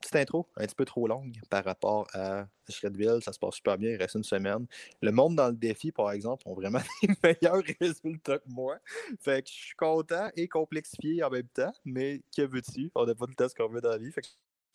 petite 0.00 0.16
intro 0.16 0.48
un 0.56 0.66
petit 0.66 0.74
peu 0.74 0.84
trop 0.84 1.06
longue 1.06 1.40
par 1.50 1.64
rapport 1.64 2.06
à 2.14 2.46
Shredville. 2.68 3.20
Ça 3.22 3.32
se 3.32 3.38
passe 3.38 3.54
super 3.54 3.78
bien. 3.78 3.90
Il 3.90 3.96
reste 3.96 4.14
une 4.14 4.24
semaine. 4.24 4.66
Le 5.02 5.12
monde 5.12 5.36
dans 5.36 5.48
le 5.48 5.56
défi, 5.56 5.92
par 5.92 6.10
exemple, 6.12 6.42
ont 6.46 6.54
vraiment 6.54 6.80
des 7.02 7.08
meilleurs 7.22 7.62
résultats 7.80 8.38
que 8.38 8.48
moi. 8.48 8.78
Fait 9.20 9.42
que 9.42 9.48
je 9.48 9.54
suis 9.54 9.76
content 9.76 10.28
et 10.36 10.48
complexifié 10.48 11.22
en 11.22 11.30
même 11.30 11.48
temps. 11.48 11.72
Mais 11.84 12.22
que 12.36 12.42
veux-tu? 12.42 12.90
On 12.94 13.06
n'a 13.06 13.14
pas 13.14 13.26
le 13.28 13.34
test 13.34 13.56
qu'on 13.56 13.68
veut 13.68 13.80
dans 13.80 13.90
la 13.90 13.98
vie. 13.98 14.12
Fait 14.12 14.22
que 14.22 14.28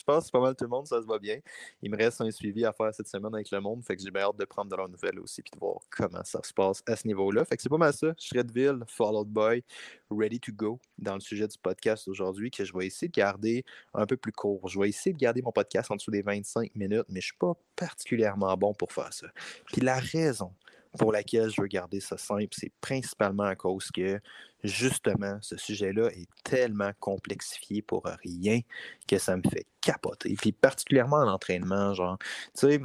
pense 0.09 0.31
pas 0.31 0.39
mal 0.39 0.55
tout 0.55 0.63
le 0.63 0.69
monde, 0.69 0.87
ça 0.87 1.01
se 1.01 1.07
va 1.07 1.19
bien. 1.19 1.39
Il 1.81 1.91
me 1.91 1.97
reste 1.97 2.21
un 2.21 2.31
suivi 2.31 2.65
à 2.65 2.73
faire 2.73 2.93
cette 2.93 3.07
semaine 3.07 3.33
avec 3.33 3.51
le 3.51 3.61
monde, 3.61 3.83
fait 3.83 3.95
que 3.95 4.01
j'ai 4.01 4.11
bien 4.11 4.23
hâte 4.23 4.37
de 4.37 4.45
prendre 4.45 4.71
de 4.71 4.75
leurs 4.75 4.89
nouvelles 4.89 5.19
aussi 5.19 5.41
puis 5.41 5.51
de 5.53 5.59
voir 5.59 5.79
comment 5.89 6.23
ça 6.23 6.41
se 6.43 6.53
passe 6.53 6.81
à 6.87 6.95
ce 6.95 7.07
niveau-là. 7.07 7.45
Fait 7.45 7.55
que 7.55 7.61
c'est 7.61 7.69
pas 7.69 7.77
mal 7.77 7.93
ça. 7.93 8.13
Shredville, 8.17 8.83
Followed 8.87 9.27
by, 9.27 9.63
Ready 10.09 10.39
to 10.39 10.51
Go 10.51 10.79
dans 10.97 11.13
le 11.13 11.19
sujet 11.19 11.47
du 11.47 11.57
podcast 11.57 12.07
aujourd'hui 12.07 12.49
que 12.49 12.65
je 12.65 12.73
vais 12.75 12.87
essayer 12.87 13.07
de 13.07 13.13
garder 13.13 13.63
un 13.93 14.05
peu 14.05 14.17
plus 14.17 14.31
court. 14.31 14.67
Je 14.67 14.79
vais 14.79 14.89
essayer 14.89 15.13
de 15.13 15.19
garder 15.19 15.41
mon 15.41 15.51
podcast 15.51 15.91
en 15.91 15.95
dessous 15.95 16.11
des 16.11 16.21
25 16.21 16.75
minutes, 16.75 17.05
mais 17.09 17.21
je 17.21 17.27
suis 17.27 17.37
pas 17.37 17.53
particulièrement 17.75 18.55
bon 18.57 18.73
pour 18.73 18.91
faire 18.91 19.13
ça. 19.13 19.27
Puis 19.65 19.81
la 19.81 19.99
raison 19.99 20.53
pour 20.97 21.11
laquelle 21.11 21.49
je 21.49 21.61
veux 21.61 21.67
garder 21.67 21.99
ça 21.99 22.17
simple, 22.17 22.49
c'est 22.51 22.71
principalement 22.81 23.43
à 23.43 23.55
cause 23.55 23.91
que, 23.91 24.19
justement, 24.63 25.37
ce 25.41 25.55
sujet-là 25.55 26.07
est 26.07 26.27
tellement 26.43 26.91
complexifié 26.99 27.81
pour 27.81 28.05
rien 28.23 28.61
que 29.07 29.17
ça 29.19 29.37
me 29.37 29.43
fait 29.43 29.67
capoter. 29.81 30.35
Puis 30.35 30.51
particulièrement 30.51 31.17
en 31.17 31.27
entraînement, 31.27 31.93
genre, 31.93 32.17
tu 32.19 32.67
sais, 32.67 32.81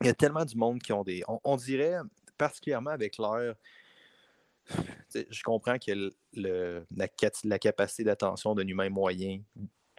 il 0.00 0.06
y 0.06 0.10
a 0.10 0.14
tellement 0.14 0.44
du 0.44 0.56
monde 0.56 0.80
qui 0.80 0.92
ont 0.92 1.04
des... 1.04 1.22
On, 1.44 1.56
dirait, 1.56 1.98
particulièrement 2.36 2.90
avec 2.90 3.16
l'heure, 3.18 3.54
je 5.14 5.42
comprends 5.44 5.78
que 5.78 6.10
la, 6.32 6.80
la, 7.44 7.58
capacité 7.58 8.02
d'attention 8.02 8.54
d'un 8.54 8.66
humain 8.66 8.88
moyen 8.88 9.40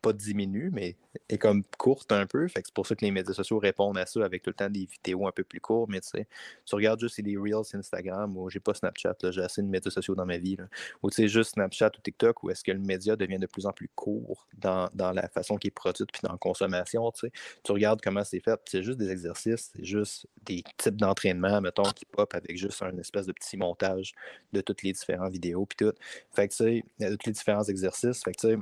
pas 0.06 0.14
diminue, 0.14 0.70
mais 0.72 0.98
est 1.30 1.40
comme 1.40 1.64
courte 1.80 2.12
un 2.12 2.28
peu. 2.28 2.48
Fait 2.48 2.62
que 2.62 2.68
c'est 2.68 2.76
pour 2.76 2.86
ça 2.86 2.94
que 2.96 3.04
les 3.04 3.10
médias 3.10 3.34
sociaux 3.34 3.58
répondent 3.58 3.98
à 3.98 4.06
ça 4.06 4.24
avec 4.24 4.44
tout 4.44 4.52
le 4.52 4.54
temps 4.54 4.70
des 4.70 4.86
vidéos 4.86 5.28
un 5.28 5.32
peu 5.32 5.44
plus 5.44 5.60
courtes. 5.60 5.90
Mais 5.90 6.00
tu 6.00 6.10
sais, 6.10 6.28
tu 6.64 6.76
regardes 6.76 7.00
juste 7.00 7.18
les 7.18 7.36
Reels 7.36 7.66
Instagram 7.74 8.38
ou 8.38 8.48
j'ai 8.52 8.60
pas 8.60 8.76
Snapchat, 8.76 9.16
j'ai 9.32 9.42
assez 9.42 9.64
de 9.64 9.68
médias 9.68 9.90
sociaux 9.90 10.14
dans 10.14 10.28
ma 10.28 10.38
vie. 10.38 10.58
Ou 11.02 11.10
tu 11.10 11.16
sais, 11.16 11.28
juste 11.28 11.54
Snapchat 11.54 11.90
ou 11.98 12.02
TikTok, 12.02 12.44
où 12.44 12.52
est-ce 12.52 12.64
que 12.64 12.72
le 12.72 12.80
média 12.80 13.16
devient 13.16 13.40
de 13.40 13.48
plus 13.48 13.66
en 13.66 13.72
plus 13.72 13.90
court 13.96 14.48
dans, 14.56 14.92
la 14.96 15.28
façon 15.30 15.58
qu'il 15.58 15.70
est 15.70 15.72
produit 15.72 16.06
puis 16.06 16.22
dans 16.22 16.34
la 16.34 16.38
consommation. 16.38 17.10
Tu, 17.12 17.22
sais. 17.22 17.32
tu 17.64 17.72
regardes 17.72 18.00
comment 18.00 18.24
c'est 18.24 18.42
fait, 18.42 18.60
c'est 18.66 18.84
juste 18.84 19.00
des 19.00 19.10
exercices, 19.10 19.72
c'est 19.76 19.86
juste 19.86 20.28
des 20.44 20.64
types 20.78 20.98
d'entraînement, 20.98 21.62
mettons, 21.62 21.84
qui 21.84 22.06
pop 22.06 22.32
avec 22.36 22.58
juste 22.58 22.84
un 22.84 22.96
espèce 23.00 23.26
de 23.26 23.32
petit 23.32 23.58
montage 23.58 24.14
de 24.54 24.62
toutes 24.62 24.84
les 24.84 24.94
différentes 24.94 25.32
vidéos 25.32 25.66
puis 25.66 25.78
tout. 25.78 25.94
Fait 26.32 26.48
que 26.48 26.54
tu 26.54 26.84
sais, 27.00 27.18
tous 27.18 27.26
les 27.26 27.34
différents 27.34 27.64
exercices. 27.64 28.24
Fait 28.24 28.34
que 28.34 28.40
tu 28.40 28.48
sais, 28.54 28.60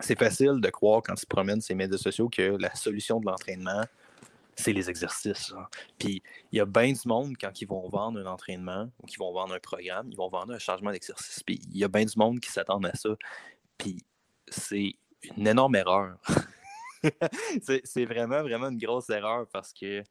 c'est 0.00 0.18
facile 0.18 0.60
de 0.60 0.70
croire 0.70 1.02
quand 1.02 1.14
tu 1.14 1.26
promènes 1.26 1.60
ces 1.60 1.74
médias 1.74 1.98
sociaux 1.98 2.28
que 2.28 2.56
la 2.58 2.74
solution 2.74 3.20
de 3.20 3.26
l'entraînement, 3.26 3.84
c'est 4.56 4.72
les 4.72 4.90
exercices. 4.90 5.52
Puis 5.98 6.22
il 6.50 6.58
y 6.58 6.60
a 6.60 6.66
bien 6.66 6.92
du 6.92 7.00
monde, 7.06 7.34
quand 7.40 7.60
ils 7.60 7.66
vont 7.66 7.88
vendre 7.88 8.20
un 8.20 8.26
entraînement 8.26 8.90
ou 9.02 9.06
qu'ils 9.06 9.18
vont 9.18 9.32
vendre 9.32 9.54
un 9.54 9.60
programme, 9.60 10.08
ils 10.10 10.16
vont 10.16 10.28
vendre 10.28 10.52
un 10.52 10.58
changement 10.58 10.90
d'exercice. 10.90 11.42
Puis 11.42 11.60
il 11.70 11.78
y 11.78 11.84
a 11.84 11.88
bien 11.88 12.04
du 12.04 12.16
monde 12.16 12.40
qui 12.40 12.50
s'attendent 12.50 12.86
à 12.86 12.94
ça. 12.94 13.10
Puis 13.78 14.04
c'est 14.48 14.94
une 15.36 15.46
énorme 15.46 15.76
erreur. 15.76 16.16
c'est 17.62 18.04
vraiment, 18.04 18.42
vraiment 18.42 18.68
une 18.68 18.78
grosse 18.78 19.10
erreur 19.10 19.46
parce 19.52 19.72
que 19.72 20.02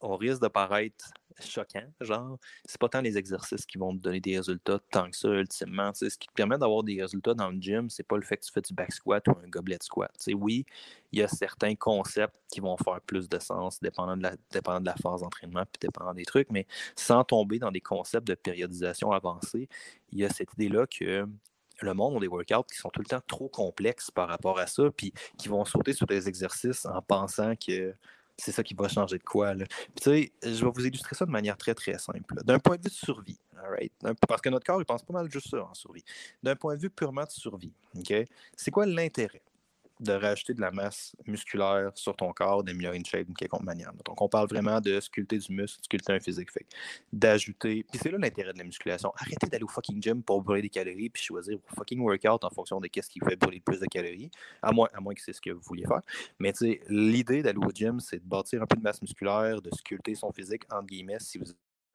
on 0.00 0.16
risque 0.16 0.42
de 0.42 0.48
paraître 0.48 1.12
choquant. 1.40 1.86
Genre, 2.00 2.38
c'est 2.64 2.78
pas 2.78 2.88
tant 2.88 3.00
les 3.00 3.16
exercices 3.16 3.64
qui 3.66 3.78
vont 3.78 3.96
te 3.96 4.02
donner 4.02 4.20
des 4.20 4.36
résultats 4.36 4.78
tant 4.90 5.10
que 5.10 5.16
ça, 5.16 5.28
ultimement. 5.28 5.92
ce 5.94 6.06
qui 6.06 6.28
te 6.28 6.32
permet 6.34 6.58
d'avoir 6.58 6.82
des 6.82 7.00
résultats 7.00 7.34
dans 7.34 7.50
le 7.50 7.60
gym, 7.60 7.88
c'est 7.90 8.06
pas 8.06 8.16
le 8.16 8.22
fait 8.22 8.36
que 8.36 8.44
tu 8.44 8.52
fais 8.52 8.60
du 8.60 8.74
back 8.74 8.92
squat 8.92 9.26
ou 9.28 9.32
un 9.42 9.48
goblet 9.48 9.78
squat. 9.80 10.12
oui, 10.34 10.66
il 11.12 11.18
y 11.18 11.22
a 11.22 11.28
certains 11.28 11.74
concepts 11.74 12.36
qui 12.50 12.60
vont 12.60 12.76
faire 12.76 13.00
plus 13.00 13.28
de 13.28 13.38
sens 13.38 13.80
dépendant 13.80 14.16
de 14.16 14.22
la, 14.22 14.34
dépendant 14.50 14.80
de 14.80 14.86
la 14.86 14.96
phase 14.96 15.20
d'entraînement 15.22 15.64
puis 15.64 15.80
dépendant 15.80 16.14
des 16.14 16.24
trucs, 16.24 16.50
mais 16.50 16.66
sans 16.96 17.24
tomber 17.24 17.58
dans 17.58 17.70
des 17.70 17.80
concepts 17.80 18.26
de 18.26 18.34
périodisation 18.34 19.12
avancée, 19.12 19.68
il 20.12 20.18
y 20.18 20.24
a 20.24 20.28
cette 20.28 20.52
idée-là 20.54 20.86
que 20.86 21.26
le 21.82 21.94
monde 21.94 22.16
a 22.16 22.20
des 22.20 22.28
workouts 22.28 22.64
qui 22.70 22.78
sont 22.78 22.90
tout 22.90 23.00
le 23.00 23.06
temps 23.06 23.22
trop 23.26 23.48
complexes 23.48 24.10
par 24.10 24.28
rapport 24.28 24.58
à 24.58 24.66
ça, 24.66 24.90
puis 24.94 25.12
qui 25.38 25.48
vont 25.48 25.64
sauter 25.64 25.94
sur 25.94 26.06
des 26.06 26.28
exercices 26.28 26.84
en 26.84 27.00
pensant 27.00 27.54
que 27.56 27.94
c'est 28.40 28.52
ça 28.52 28.62
qui 28.62 28.74
va 28.74 28.88
changer 28.88 29.18
de 29.18 29.22
quoi. 29.22 29.54
Là. 29.54 29.66
Puis, 29.66 30.02
tu 30.02 30.10
sais, 30.10 30.32
je 30.42 30.64
vais 30.64 30.70
vous 30.74 30.86
illustrer 30.86 31.14
ça 31.14 31.26
de 31.26 31.30
manière 31.30 31.56
très, 31.56 31.74
très 31.74 31.98
simple. 31.98 32.34
D'un 32.44 32.58
point 32.58 32.76
de 32.76 32.82
vue 32.82 32.88
de 32.88 32.94
survie, 32.94 33.38
parce 34.26 34.40
que 34.40 34.48
notre 34.48 34.66
corps, 34.66 34.80
il 34.80 34.84
pense 34.84 35.02
pas 35.02 35.12
mal 35.12 35.30
juste 35.30 35.50
ça 35.50 35.64
en 35.64 35.74
survie. 35.74 36.04
D'un 36.42 36.56
point 36.56 36.76
de 36.76 36.80
vue 36.80 36.90
purement 36.90 37.24
de 37.24 37.30
survie, 37.30 37.72
c'est 38.56 38.70
quoi 38.70 38.86
l'intérêt? 38.86 39.42
De 40.00 40.12
rajouter 40.12 40.54
de 40.54 40.60
la 40.60 40.70
masse 40.70 41.14
musculaire 41.26 41.90
sur 41.94 42.16
ton 42.16 42.32
corps, 42.32 42.64
d'améliorer 42.64 42.96
une 42.96 43.04
shape 43.04 43.26
d'une 43.26 43.34
quelconque 43.34 43.62
manière. 43.62 43.92
Donc, 44.04 44.20
on 44.20 44.28
parle 44.28 44.48
vraiment 44.48 44.80
de 44.80 44.98
sculpter 45.00 45.38
du 45.38 45.52
muscle, 45.52 45.78
sculpter 45.82 46.14
un 46.14 46.20
physique. 46.20 46.50
Fait 46.50 46.66
d'ajouter. 47.12 47.84
Puis 47.90 48.00
c'est 48.02 48.10
là 48.10 48.18
l'intérêt 48.18 48.52
de 48.52 48.58
la 48.58 48.64
musculation. 48.64 49.12
Arrêtez 49.16 49.46
d'aller 49.46 49.64
au 49.64 49.68
fucking 49.68 50.02
gym 50.02 50.22
pour 50.22 50.42
brûler 50.42 50.62
des 50.62 50.68
calories, 50.70 51.10
puis 51.10 51.22
choisir 51.22 51.58
vos 51.58 51.76
fucking 51.76 52.00
workout 52.00 52.44
en 52.44 52.50
fonction 52.50 52.80
de 52.80 52.86
qu'est-ce 52.88 53.10
qui 53.10 53.20
fait 53.20 53.36
brûler 53.36 53.58
le 53.58 53.62
plus 53.62 53.80
de 53.80 53.86
calories, 53.86 54.30
à 54.62 54.72
moins, 54.72 54.88
à 54.94 55.00
moins 55.00 55.14
que 55.14 55.20
c'est 55.20 55.32
ce 55.32 55.40
que 55.40 55.50
vous 55.50 55.62
vouliez 55.62 55.86
faire. 55.86 56.02
Mais 56.38 56.52
tu 56.52 56.58
sais, 56.58 56.80
l'idée 56.88 57.42
d'aller 57.42 57.58
au 57.58 57.70
gym, 57.70 58.00
c'est 58.00 58.18
de 58.18 58.28
bâtir 58.28 58.62
un 58.62 58.66
peu 58.66 58.76
de 58.76 58.82
masse 58.82 59.02
musculaire, 59.02 59.60
de 59.60 59.70
sculpter 59.74 60.14
son 60.14 60.32
physique, 60.32 60.62
entre 60.70 60.86
guillemets, 60.86 61.20
si 61.20 61.38
vous 61.38 61.44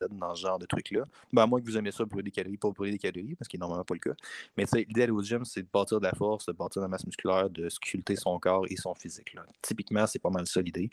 dans 0.09 0.35
ce 0.35 0.41
genre 0.41 0.59
de 0.59 0.65
truc-là. 0.65 1.05
Ben, 1.31 1.43
à 1.43 1.47
moins 1.47 1.59
que 1.59 1.65
vous 1.65 1.77
aimez 1.77 1.91
ça 1.91 2.05
brûler 2.05 2.23
des 2.23 2.31
calories, 2.31 2.57
pas 2.57 2.69
brûler 2.69 2.91
des 2.91 2.99
calories, 2.99 3.35
parce 3.35 3.47
qu'il 3.47 3.59
n'est 3.59 3.61
normalement 3.61 3.85
pas 3.85 3.95
le 3.95 3.99
cas. 3.99 4.15
Mais 4.57 4.65
l'idée 4.73 5.09
au 5.09 5.21
gym, 5.21 5.45
c'est 5.45 5.61
de 5.61 5.67
bâtir 5.71 5.99
de 5.99 6.05
la 6.05 6.13
force, 6.13 6.45
de 6.47 6.53
bâtir 6.53 6.81
de 6.81 6.85
la 6.85 6.89
masse 6.89 7.05
musculaire, 7.05 7.49
de 7.49 7.69
sculpter 7.69 8.15
son 8.15 8.39
corps 8.39 8.65
et 8.69 8.75
son 8.75 8.93
physique. 8.93 9.33
Là. 9.33 9.45
Typiquement, 9.61 10.05
c'est 10.07 10.19
pas 10.19 10.29
mal 10.29 10.45
ça 10.47 10.61
l'idée. 10.61 10.89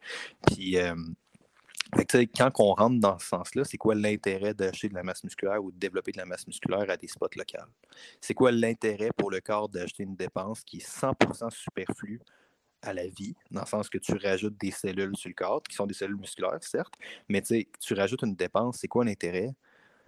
Puis, 0.46 0.76
euh, 0.76 0.94
quand 2.36 2.50
on 2.58 2.74
rentre 2.74 3.00
dans 3.00 3.18
ce 3.18 3.26
sens-là, 3.26 3.64
c'est 3.64 3.76
quoi 3.76 3.94
l'intérêt 3.94 4.54
d'acheter 4.54 4.88
de 4.88 4.94
la 4.94 5.02
masse 5.02 5.22
musculaire 5.24 5.62
ou 5.62 5.70
de 5.70 5.78
développer 5.78 6.12
de 6.12 6.18
la 6.18 6.24
masse 6.24 6.46
musculaire 6.46 6.88
à 6.88 6.96
des 6.96 7.08
spots 7.08 7.28
locaux? 7.36 7.70
C'est 8.20 8.34
quoi 8.34 8.50
l'intérêt 8.50 9.10
pour 9.16 9.30
le 9.30 9.40
corps 9.40 9.68
d'acheter 9.68 10.04
une 10.04 10.16
dépense 10.16 10.62
qui 10.64 10.78
est 10.78 10.88
100% 10.88 11.50
superflue 11.50 12.20
à 12.82 12.92
la 12.92 13.06
vie, 13.06 13.34
dans 13.50 13.60
le 13.62 13.66
sens 13.66 13.88
que 13.88 13.98
tu 13.98 14.14
rajoutes 14.16 14.58
des 14.58 14.70
cellules 14.70 15.16
sur 15.16 15.28
le 15.28 15.34
corps, 15.34 15.62
qui 15.62 15.74
sont 15.74 15.86
des 15.86 15.94
cellules 15.94 16.16
musculaires, 16.16 16.58
certes, 16.62 16.94
mais 17.28 17.42
tu 17.42 17.94
rajoutes 17.94 18.22
une 18.22 18.34
dépense, 18.34 18.78
c'est 18.78 18.88
quoi 18.88 19.04
l'intérêt? 19.04 19.54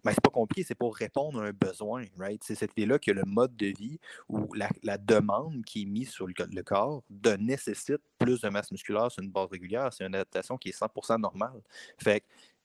Ben, 0.04 0.12
c'est 0.12 0.22
pas 0.22 0.30
compliqué, 0.30 0.64
c'est 0.64 0.74
pour 0.74 0.94
répondre 0.94 1.40
à 1.40 1.46
un 1.46 1.52
besoin, 1.52 2.04
right? 2.18 2.42
C'est 2.44 2.54
cette 2.54 2.72
idée-là 2.72 2.98
que 2.98 3.10
le 3.10 3.22
mode 3.24 3.56
de 3.56 3.68
vie 3.68 3.98
ou 4.28 4.52
la, 4.52 4.98
demande 4.98 5.64
qui 5.64 5.82
est 5.82 5.86
mise 5.86 6.10
sur 6.10 6.26
le, 6.26 6.62
corps 6.62 7.02
de 7.08 7.32
nécessite 7.36 8.02
plus 8.18 8.42
de 8.42 8.48
masse 8.50 8.70
musculaire 8.70 9.10
sur 9.10 9.22
une 9.22 9.30
base 9.30 9.48
régulière. 9.50 9.90
C'est 9.94 10.04
une 10.04 10.14
adaptation 10.14 10.58
qui 10.58 10.68
est 10.68 10.78
100% 10.78 11.18
normale. 11.18 11.62
Fait 11.96 12.22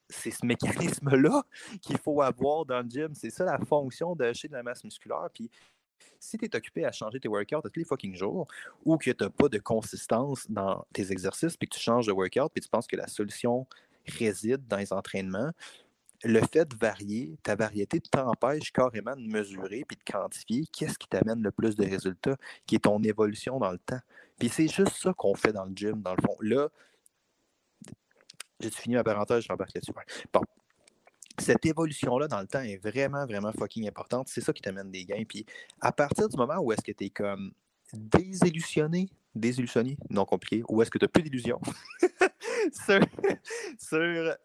c'est 0.10 0.32
ce 0.32 0.46
mécanisme-là 0.46 1.44
qu'il 1.82 1.98
faut 1.98 2.22
avoir 2.22 2.66
dans 2.66 2.82
le 2.82 2.90
gym. 2.90 3.14
C'est 3.14 3.30
ça 3.30 3.46
la 3.46 3.60
fonction 3.60 4.16
d'acheter 4.16 4.50
de 4.50 4.54
la 4.54 4.64
masse 4.64 4.84
musculaire. 4.84 5.30
Puis 5.34 5.50
si 6.20 6.38
tu 6.38 6.46
es 6.46 6.56
occupé 6.56 6.86
à 6.86 6.92
changer 6.92 7.20
tes 7.20 7.28
workouts 7.28 7.62
tous 7.62 7.80
les 7.80 7.86
fucking 7.86 8.16
jours 8.16 8.48
ou 8.86 8.98
que 8.98 9.12
tu 9.12 9.24
n'as 9.24 9.30
pas 9.30 9.50
de 9.50 9.58
consistance 9.58 10.50
dans 10.50 10.86
tes 10.94 11.12
exercices 11.12 11.58
puis 11.58 11.68
que 11.68 11.76
tu 11.76 11.82
changes 11.82 12.08
de 12.08 12.12
workout 12.12 12.52
puis 12.54 12.62
tu 12.62 12.70
penses 12.70 12.88
que 12.88 12.96
la 12.96 13.08
solution 13.08 13.68
réside 14.06 14.68
dans 14.68 14.78
les 14.78 14.92
entraînements, 14.94 15.52
le 16.24 16.42
fait 16.42 16.66
de 16.66 16.76
varier, 16.76 17.38
ta 17.44 17.56
variété 17.56 18.00
t'empêche 18.02 18.72
carrément 18.72 19.16
de 19.16 19.22
mesurer 19.22 19.86
puis 19.88 19.98
de 19.98 20.12
quantifier 20.12 20.66
qu'est-ce 20.72 20.98
qui 20.98 21.08
t'amène 21.08 21.42
le 21.42 21.52
plus 21.52 21.76
de 21.76 21.86
résultats, 21.86 22.36
qui 22.66 22.76
est 22.76 22.80
ton 22.80 23.02
évolution 23.04 23.58
dans 23.60 23.72
le 23.72 23.78
temps. 23.78 24.00
Puis 24.38 24.50
c'est 24.50 24.68
juste 24.68 24.96
ça 24.96 25.14
qu'on 25.14 25.36
fait 25.36 25.54
dans 25.54 25.66
le 25.66 25.74
gym, 25.74 26.02
dans 26.02 26.16
le 26.16 26.22
fond. 26.22 26.36
Là, 26.42 26.70
j'ai 28.60 28.70
fini 28.70 28.96
ma 28.96 29.04
parenthèse, 29.04 29.44
j'embarque 29.44 29.74
là-dessus. 29.74 29.94
Bon, 30.34 30.42
cette 31.40 31.66
évolution-là 31.66 32.28
dans 32.28 32.42
le 32.42 32.48
temps 32.48 32.62
est 32.62 32.78
vraiment, 32.78 33.26
vraiment 33.26 33.52
fucking 33.52 33.88
importante. 33.88 34.28
C'est 34.30 34.42
ça 34.42 34.54
qui 34.54 34.62
t'amène 34.62 34.92
des 34.92 35.06
gains. 35.06 35.24
Puis 35.28 35.46
à 35.82 35.92
partir 35.92 36.30
du 36.30 36.38
moment 36.38 36.58
où 36.60 36.72
est-ce 36.72 36.82
que 36.82 36.92
tu 36.92 37.06
es 37.06 37.10
comme 37.10 37.52
désillusionné, 37.94 39.10
désillusionné, 39.36 39.98
non 40.10 40.26
compliqué, 40.26 40.64
ou 40.70 40.82
est-ce 40.82 40.92
que 40.92 40.98
tu 40.98 41.06
n'as 41.06 41.10
plus 41.10 41.24
d'illusions 41.24 41.60
sur, 43.80 44.36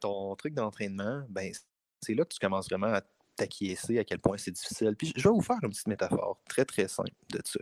ton 0.00 0.36
truc 0.36 0.54
d'entraînement, 0.54 1.24
ben, 1.28 1.52
c'est 2.00 2.14
là 2.14 2.24
que 2.24 2.34
tu 2.34 2.38
commences 2.38 2.68
vraiment 2.68 2.94
à 2.94 3.02
t'acquiescer 3.36 3.98
à 3.98 4.04
quel 4.04 4.18
point 4.18 4.36
c'est 4.36 4.50
difficile. 4.50 4.94
Puis 4.96 5.12
je 5.16 5.22
vais 5.22 5.34
vous 5.34 5.40
faire 5.40 5.58
une 5.62 5.70
petite 5.70 5.88
métaphore 5.88 6.38
très, 6.48 6.64
très 6.64 6.88
simple 6.88 7.10
de 7.30 7.40
ça. 7.44 7.60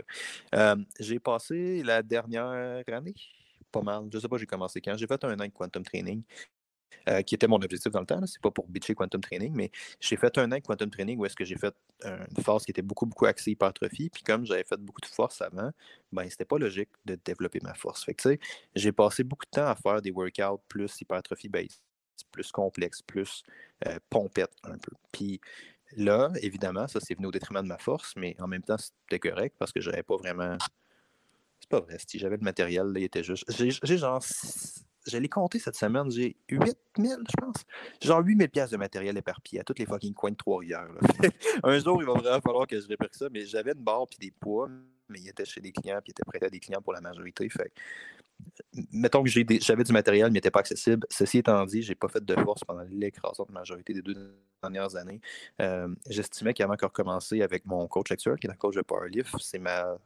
Euh, 0.55 0.77
j'ai 0.99 1.19
passé 1.19 1.83
la 1.83 2.03
dernière 2.03 2.83
année, 2.89 3.15
pas 3.71 3.83
mal, 3.83 4.09
je 4.13 4.19
sais 4.19 4.29
pas, 4.29 4.37
j'ai 4.37 4.47
commencé 4.47 4.81
quand. 4.81 4.97
J'ai 4.97 5.07
fait 5.07 5.23
un 5.25 5.39
an 5.39 5.45
de 5.45 5.53
quantum 5.53 5.85
training. 5.85 6.23
Euh, 7.09 7.23
qui 7.23 7.35
était 7.35 7.47
mon 7.47 7.57
objectif 7.57 7.91
dans 7.91 8.01
le 8.01 8.07
temps. 8.07 8.21
C'est 8.27 8.41
pas 8.43 8.51
pour 8.51 8.69
bitcher 8.69 8.95
Quantum 8.95 9.21
Training, 9.21 9.53
mais 9.55 9.71
j'ai 10.01 10.17
fait 10.17 10.37
un 10.37 10.53
an 10.53 10.61
Quantum 10.61 10.91
Training 10.91 11.19
où 11.19 11.25
est-ce 11.25 11.35
que 11.35 11.47
j'ai 11.47 11.57
fait 11.57 11.75
une 12.05 12.43
force 12.43 12.65
qui 12.65 12.73
était 12.73 12.83
beaucoup, 12.83 13.07
beaucoup 13.07 13.25
axée 13.25 13.53
hypertrophie. 13.53 14.11
Puis 14.11 14.23
comme 14.23 14.45
j'avais 14.45 14.65
fait 14.65 14.77
beaucoup 14.77 15.01
de 15.01 15.07
force 15.07 15.41
avant, 15.41 15.71
ben 16.13 16.29
c'était 16.29 16.45
pas 16.45 16.59
logique 16.59 16.91
de 17.07 17.19
développer 17.25 17.61
ma 17.63 17.75
force. 17.75 18.05
Fait 18.05 18.15
que 18.15 18.37
j'ai 18.75 18.93
passé 18.93 19.25
beaucoup 19.25 19.47
de 19.47 19.51
temps 19.51 19.67
à 19.67 19.75
faire 19.75 20.03
des 20.03 20.11
workouts 20.11 20.61
plus 20.69 21.01
hypertrophie 21.01 21.49
base, 21.49 21.81
plus 22.31 22.53
complexe, 22.53 23.01
plus 23.03 23.43
euh, 23.87 23.99
pompette 24.11 24.53
un 24.65 24.77
peu. 24.77 24.93
Puis 25.11 25.41
là, 25.97 26.31
évidemment, 26.43 26.87
ça 26.87 27.01
c'est 27.01 27.15
venu 27.15 27.29
au 27.29 27.33
détriment 27.33 27.63
de 27.63 27.69
ma 27.69 27.79
force, 27.79 28.15
mais 28.17 28.37
en 28.41 28.47
même 28.47 28.63
temps, 28.63 28.77
c'était 28.79 29.19
correct 29.19 29.57
parce 29.59 29.73
que 29.73 29.81
j'avais 29.81 30.03
pas 30.03 30.17
vraiment. 30.17 30.59
C'est 31.61 31.71
pas 31.71 31.81
vrai, 31.81 31.97
si 32.07 32.19
j'avais 32.19 32.37
le 32.37 32.45
matériel, 32.45 32.87
là, 32.87 33.01
il 33.01 33.05
était 33.05 33.25
juste. 33.25 33.51
J'ai 33.51 33.99
genre 33.99 34.23
je 35.07 35.17
l'ai 35.19 35.29
compté 35.29 35.59
cette 35.59 35.77
semaine, 35.77 36.11
j'ai 36.11 36.37
8000, 36.49 36.75
je 36.99 37.37
pense. 37.39 37.65
Genre 38.03 38.21
8000 38.21 38.49
pièces 38.49 38.71
de 38.71 38.77
matériel 38.77 39.17
éparpillé 39.17 39.61
à 39.61 39.65
toutes 39.65 39.79
les 39.79 39.87
fucking 39.87 40.15
coins 40.15 40.31
de 40.31 40.37
Trois-Rivières. 40.37 40.89
un 41.63 41.79
jour, 41.79 42.03
il 42.03 42.07
va 42.07 42.15
vraiment 42.15 42.41
falloir 42.41 42.67
que 42.67 42.81
je 42.81 42.87
réperque 42.87 43.15
ça, 43.15 43.29
mais 43.31 43.47
j'avais 43.47 43.73
une 43.73 43.83
barre 43.83 44.07
puis 44.09 44.19
des 44.19 44.31
poids, 44.31 44.69
mais 45.09 45.21
il 45.21 45.29
était 45.29 45.45
chez 45.45 45.61
des 45.61 45.73
clients, 45.73 46.01
puis 46.03 46.09
il 46.09 46.11
était 46.13 46.25
prêt 46.27 46.45
à 46.45 46.51
des 46.51 46.61
clients 46.61 46.83
pour 46.83 46.93
la 46.93 47.01
majorité. 47.01 47.49
Fait 47.49 47.73
mettons 48.93 49.23
que 49.23 49.31
j'avais 49.31 49.85
du 49.85 49.93
matériel, 49.93 50.27
mais 50.27 50.31
il 50.31 50.35
n'était 50.35 50.51
pas 50.51 50.61
accessible. 50.61 51.07
Ceci 51.11 51.39
étant 51.39 51.65
dit, 51.65 51.83
j'ai 51.83 51.95
pas 51.95 52.09
fait 52.09 52.25
de 52.25 52.35
force 52.37 52.65
pendant 52.65 52.85
l'écrasante 52.91 53.51
majorité 53.51 53.93
des 53.93 54.03
deux 54.03 54.35
dernières 54.63 54.97
années. 54.97 55.21
Euh, 55.61 55.89
j'estimais 56.09 56.55
qu'avant 56.55 56.75
de 56.75 56.85
recommencer 56.85 57.43
avec 57.43 57.67
mon 57.67 57.87
coach 57.87 58.11
actuel, 58.13 58.37
qui 58.39 58.47
est 58.47 58.51
un 58.51 58.55
coach 58.55 58.77
de 58.77 58.83
powerlift, 58.83 59.35
c'est 59.41 59.59
ma 59.59 59.97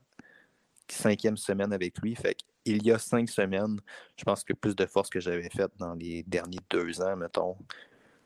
cinquième 0.89 1.37
semaine 1.37 1.73
avec 1.73 1.99
lui. 1.99 2.15
Fait 2.15 2.37
il 2.65 2.85
y 2.87 2.93
a 2.93 2.99
cinq 2.99 3.29
semaines, 3.29 3.81
je 4.17 4.25
pense 4.25 4.45
que 4.45 4.53
plus 4.53 4.75
de 4.75 4.87
force 4.87 5.11
que 5.11 5.21
j'avais 5.21 5.49
faite 5.51 5.73
dans 5.79 5.95
les 5.95 6.23
derniers 6.25 6.61
deux 6.71 7.01
ans, 7.01 7.17
mettons. 7.17 7.57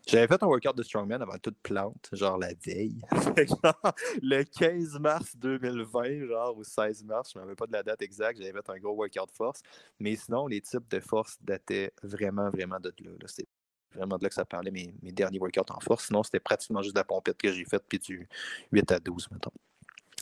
J'avais 0.06 0.26
fait 0.26 0.42
un 0.42 0.46
workout 0.46 0.74
de 0.74 0.82
Strongman 0.82 1.20
avant 1.20 1.36
toute 1.38 1.58
plante, 1.62 2.08
genre 2.12 2.38
la 2.38 2.54
veille. 2.64 2.98
le 4.22 4.42
15 4.42 4.98
mars 5.00 5.36
2020, 5.36 6.26
genre, 6.26 6.56
ou 6.56 6.64
16 6.64 7.04
mars, 7.04 7.32
je 7.34 7.38
ne 7.38 7.44
me 7.44 7.54
pas 7.54 7.66
de 7.66 7.72
la 7.72 7.82
date 7.82 8.00
exacte, 8.00 8.38
j'avais 8.38 8.52
fait 8.52 8.70
un 8.70 8.78
gros 8.78 8.94
workout 8.94 9.28
de 9.28 9.34
force. 9.34 9.60
Mais 10.00 10.16
sinon, 10.16 10.46
les 10.46 10.62
types 10.62 10.88
de 10.88 11.00
force 11.00 11.36
dataient 11.42 11.92
vraiment, 12.02 12.48
vraiment 12.48 12.80
de 12.80 12.92
là. 13.00 13.10
C'est 13.26 13.46
vraiment 13.94 14.16
de 14.16 14.22
là 14.22 14.30
que 14.30 14.34
ça 14.34 14.46
parlait 14.46 14.70
mes, 14.70 14.94
mes 15.02 15.12
derniers 15.12 15.38
workouts 15.38 15.70
en 15.70 15.80
force. 15.80 16.06
Sinon, 16.06 16.22
c'était 16.22 16.40
pratiquement 16.40 16.80
juste 16.80 16.94
de 16.94 17.00
la 17.00 17.04
pompette 17.04 17.36
que 17.36 17.52
j'ai 17.52 17.66
faite, 17.66 17.84
puis 17.86 17.98
du 17.98 18.26
8 18.72 18.92
à 18.92 19.00
12, 19.00 19.30
mettons 19.30 19.52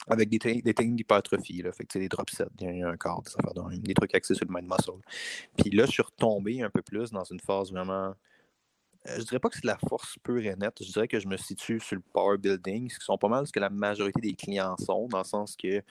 avec 0.09 0.29
des, 0.29 0.39
techniques 0.39 0.97
d'hypertrophie, 0.97 1.63
fait 1.73 1.85
que 1.85 1.99
des 1.99 2.09
drop 2.09 2.31
sets, 2.31 2.47
des, 2.57 2.83
un 2.83 2.97
corps, 2.97 3.25
des, 3.71 3.79
des 3.79 3.95
trucs 3.95 4.15
axés 4.15 4.35
sur 4.35 4.47
le 4.47 4.55
mind 4.55 4.69
muscle. 4.69 5.01
Puis 5.57 5.71
là, 5.71 5.87
je 5.87 5.91
suis 5.91 6.03
retombé 6.03 6.63
un 6.63 6.71
peu 6.71 6.83
plus 6.83 7.11
dans 7.11 7.25
une 7.25 7.41
phase 7.41 7.73
vraiment. 7.73 8.15
Euh, 9.09 9.19
je 9.19 9.23
dirais 9.23 9.39
pas 9.39 9.49
que 9.49 9.57
c'est 9.57 9.63
de 9.63 9.69
la 9.69 9.79
force 9.89 10.17
pure 10.23 10.45
et 10.45 10.55
nette, 10.57 10.83
je 10.83 10.93
dirais 10.93 11.09
que 11.09 11.19
je 11.21 11.29
me 11.29 11.37
situe 11.37 11.81
sur 11.81 11.97
le 11.97 12.03
power 12.13 12.39
building, 12.39 12.89
ce 12.91 12.99
qui 12.99 13.05
sont 13.05 13.19
pas 13.19 13.29
mal 13.29 13.47
ce 13.47 13.53
que 13.53 13.61
la 13.61 13.71
majorité 13.71 14.21
des 14.21 14.35
clients 14.35 14.77
sont, 14.79 15.07
dans 15.09 15.19
le 15.19 15.25
sens 15.25 15.57
que 15.57 15.83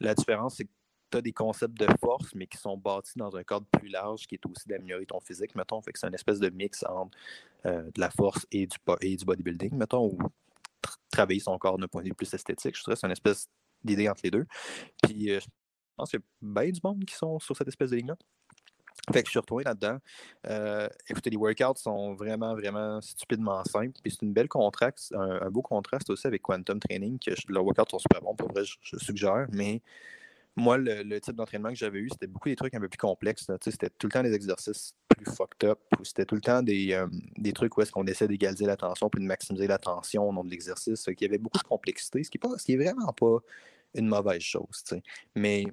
la 0.00 0.14
différence, 0.14 0.56
c'est 0.56 0.64
que 0.64 0.70
tu 1.10 1.18
as 1.18 1.22
des 1.22 1.32
concepts 1.32 1.78
de 1.78 1.86
force, 2.00 2.34
mais 2.34 2.46
qui 2.46 2.58
sont 2.58 2.76
bâtis 2.76 3.18
dans 3.18 3.36
un 3.36 3.42
cadre 3.42 3.66
plus 3.66 3.88
large 3.88 4.26
qui 4.26 4.36
est 4.36 4.46
aussi 4.46 4.68
d'améliorer 4.68 5.06
ton 5.06 5.20
physique, 5.20 5.54
mettons. 5.56 5.82
Fait 5.82 5.92
que 5.92 5.98
c'est 5.98 6.06
une 6.06 6.14
espèce 6.14 6.38
de 6.38 6.48
mix 6.50 6.84
entre 6.84 7.16
euh, 7.66 7.82
de 7.82 8.00
la 8.00 8.10
force 8.10 8.46
et 8.52 8.66
du, 8.66 8.76
et 9.00 9.16
du 9.16 9.24
bodybuilding, 9.24 9.74
mettons, 9.74 10.06
ou 10.06 10.18
travailler 11.10 11.40
son 11.40 11.58
corps 11.58 11.78
d'un 11.78 11.88
point 11.88 12.02
de 12.02 12.08
vue 12.08 12.14
plus 12.14 12.32
esthétique. 12.32 12.76
Je 12.76 12.82
dirais 12.82 12.94
que 12.94 13.00
c'est 13.00 13.06
une 13.06 13.12
espèce 13.12 13.48
d'idée 13.84 14.08
entre 14.08 14.20
les 14.24 14.30
deux. 14.30 14.46
Puis 15.02 15.30
euh, 15.30 15.40
je 15.40 15.46
pense 15.96 16.10
qu'il 16.10 16.20
y 16.20 16.22
a 16.22 16.26
bien 16.42 16.70
du 16.70 16.80
monde 16.82 17.04
qui 17.04 17.14
sont 17.14 17.38
sur 17.38 17.56
cette 17.56 17.68
espèce 17.68 17.90
de 17.90 17.96
ligne-là. 17.96 18.16
Fait 19.12 19.22
que 19.22 19.26
je 19.26 19.30
suis 19.30 19.38
retourné 19.38 19.64
là-dedans. 19.64 19.98
Euh, 20.46 20.88
écoutez, 21.08 21.30
les 21.30 21.36
workouts 21.36 21.78
sont 21.78 22.14
vraiment, 22.14 22.54
vraiment 22.54 23.00
stupidement 23.00 23.64
simples. 23.64 23.98
Puis 24.02 24.12
c'est 24.12 24.22
une 24.22 24.32
belle 24.32 24.48
contraste, 24.48 25.14
un, 25.16 25.50
beau 25.50 25.62
contraste 25.62 26.10
aussi 26.10 26.26
avec 26.26 26.42
Quantum 26.42 26.78
Training, 26.78 27.18
que 27.18 27.30
leurs 27.48 27.64
workouts 27.64 27.90
sont 27.90 27.98
super 27.98 28.20
bons, 28.20 28.34
pour 28.34 28.52
vrai, 28.52 28.62
je, 28.64 28.96
suggère. 28.98 29.46
Mais 29.52 29.82
moi, 30.56 30.76
le, 30.76 31.18
type 31.20 31.34
d'entraînement 31.34 31.70
que 31.70 31.76
j'avais 31.76 32.00
eu, 32.00 32.08
c'était 32.10 32.26
beaucoup 32.26 32.48
des 32.48 32.56
trucs 32.56 32.74
un 32.74 32.80
peu 32.80 32.88
plus 32.88 32.98
complexes. 32.98 33.50
C'était 33.62 33.90
tout 33.90 34.06
le 34.06 34.12
temps 34.12 34.22
des 34.22 34.34
exercices 34.34 34.94
plus 35.20 35.34
fucked 35.34 35.68
up, 35.68 35.78
où 35.98 36.04
c'était 36.04 36.24
tout 36.24 36.34
le 36.34 36.40
temps 36.40 36.62
des, 36.62 36.92
euh, 36.92 37.06
des 37.36 37.52
trucs 37.52 37.76
où 37.76 37.82
est-ce 37.82 37.92
qu'on 37.92 38.06
essaie 38.06 38.28
d'égaliser 38.28 38.66
la 38.66 38.76
tension 38.76 39.08
puis 39.08 39.22
de 39.22 39.26
maximiser 39.26 39.66
la 39.66 39.78
tension 39.78 40.28
au 40.28 40.32
nom 40.32 40.44
de 40.44 40.50
l'exercice. 40.50 41.08
Il 41.08 41.24
avait 41.24 41.38
beaucoup 41.38 41.58
de 41.58 41.64
complexité, 41.64 42.24
ce 42.24 42.30
qui 42.30 42.38
n'est 42.42 42.58
ce 42.58 42.76
vraiment 42.76 43.12
pas 43.12 43.38
une 43.94 44.08
mauvaise 44.08 44.42
chose. 44.42 44.84
Mais 45.34 45.66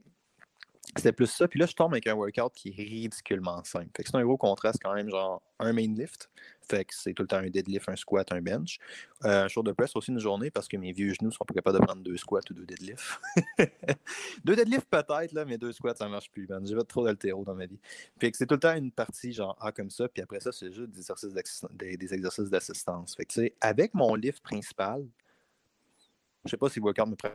c'était 0.96 1.12
plus 1.12 1.28
ça. 1.28 1.48
Puis 1.48 1.60
là, 1.60 1.66
je 1.66 1.74
tombe 1.74 1.94
avec 1.94 2.08
un 2.08 2.14
workout 2.14 2.54
qui 2.54 2.70
est 2.70 2.76
ridiculement 2.76 3.64
simple. 3.64 3.90
Fait 3.96 4.04
que 4.04 4.10
c'est 4.10 4.18
un 4.18 4.24
gros 4.24 4.38
contraste 4.38 4.80
quand 4.84 4.94
même, 4.94 5.10
genre 5.10 5.42
un 5.60 5.74
main 5.74 5.88
lift. 5.88 6.30
Fait 6.70 6.84
que 6.84 6.94
c'est 6.94 7.14
tout 7.14 7.24
le 7.24 7.28
temps 7.28 7.38
un 7.38 7.50
deadlift, 7.50 7.88
un 7.88 7.96
squat, 7.96 8.32
un 8.32 8.42
bench. 8.42 8.80
Euh, 9.24 9.46
un 9.46 9.48
shoulder 9.48 9.74
press 9.74 9.96
aussi 9.96 10.12
une 10.12 10.20
journée 10.20 10.52
parce 10.52 10.68
que 10.68 10.78
mes 10.78 10.92
vieux 10.92 11.14
genoux 11.14 11.32
sont 11.32 11.46
pas 11.46 11.54
capables 11.54 11.80
de 11.80 11.86
prendre 11.86 12.02
deux 12.02 12.18
squats 12.18 12.42
ou 12.50 12.54
deux 12.54 12.66
deadlifts. 12.66 13.20
deux 14.44 14.56
deadlifts 14.56 14.90
peut-être, 14.90 15.32
là, 15.34 15.46
mais 15.46 15.58
deux 15.58 15.72
squats, 15.72 15.96
ça 15.96 16.08
marche 16.10 16.30
plus, 16.32 16.48
man. 16.48 16.66
J'ai 16.66 16.76
pas 16.76 16.84
trop 16.84 17.06
d'altéro 17.06 17.44
dans 17.44 17.56
ma 17.56 17.66
vie. 17.66 17.80
Fait 18.20 18.32
que 18.32 18.38
c'est 18.38 18.46
tout 18.46 18.56
le 18.56 18.60
temps 18.60 18.76
une 18.76 18.92
partie 18.92 19.34
genre 19.34 19.58
A 19.62 19.72
comme 19.72 19.90
ça, 19.90 20.08
puis 20.08 20.22
après 20.22 20.40
ça, 20.40 20.52
c'est 20.52 20.72
juste 20.72 20.90
des 20.90 21.00
exercices, 21.00 21.66
des, 21.72 22.14
exercices 22.14 22.50
d'assistance. 22.50 23.16
Fait 23.16 23.26
que 23.26 23.34
tu 23.34 23.42
sais, 23.42 23.54
avec 23.62 23.94
mon 23.94 24.16
lift 24.16 24.42
principal, 24.44 25.06
je 26.46 26.52
sais 26.52 26.58
pas 26.58 26.70
si 26.70 26.80
le 26.80 26.86
workout 26.86 27.08
me 27.08 27.16
prend 27.16 27.30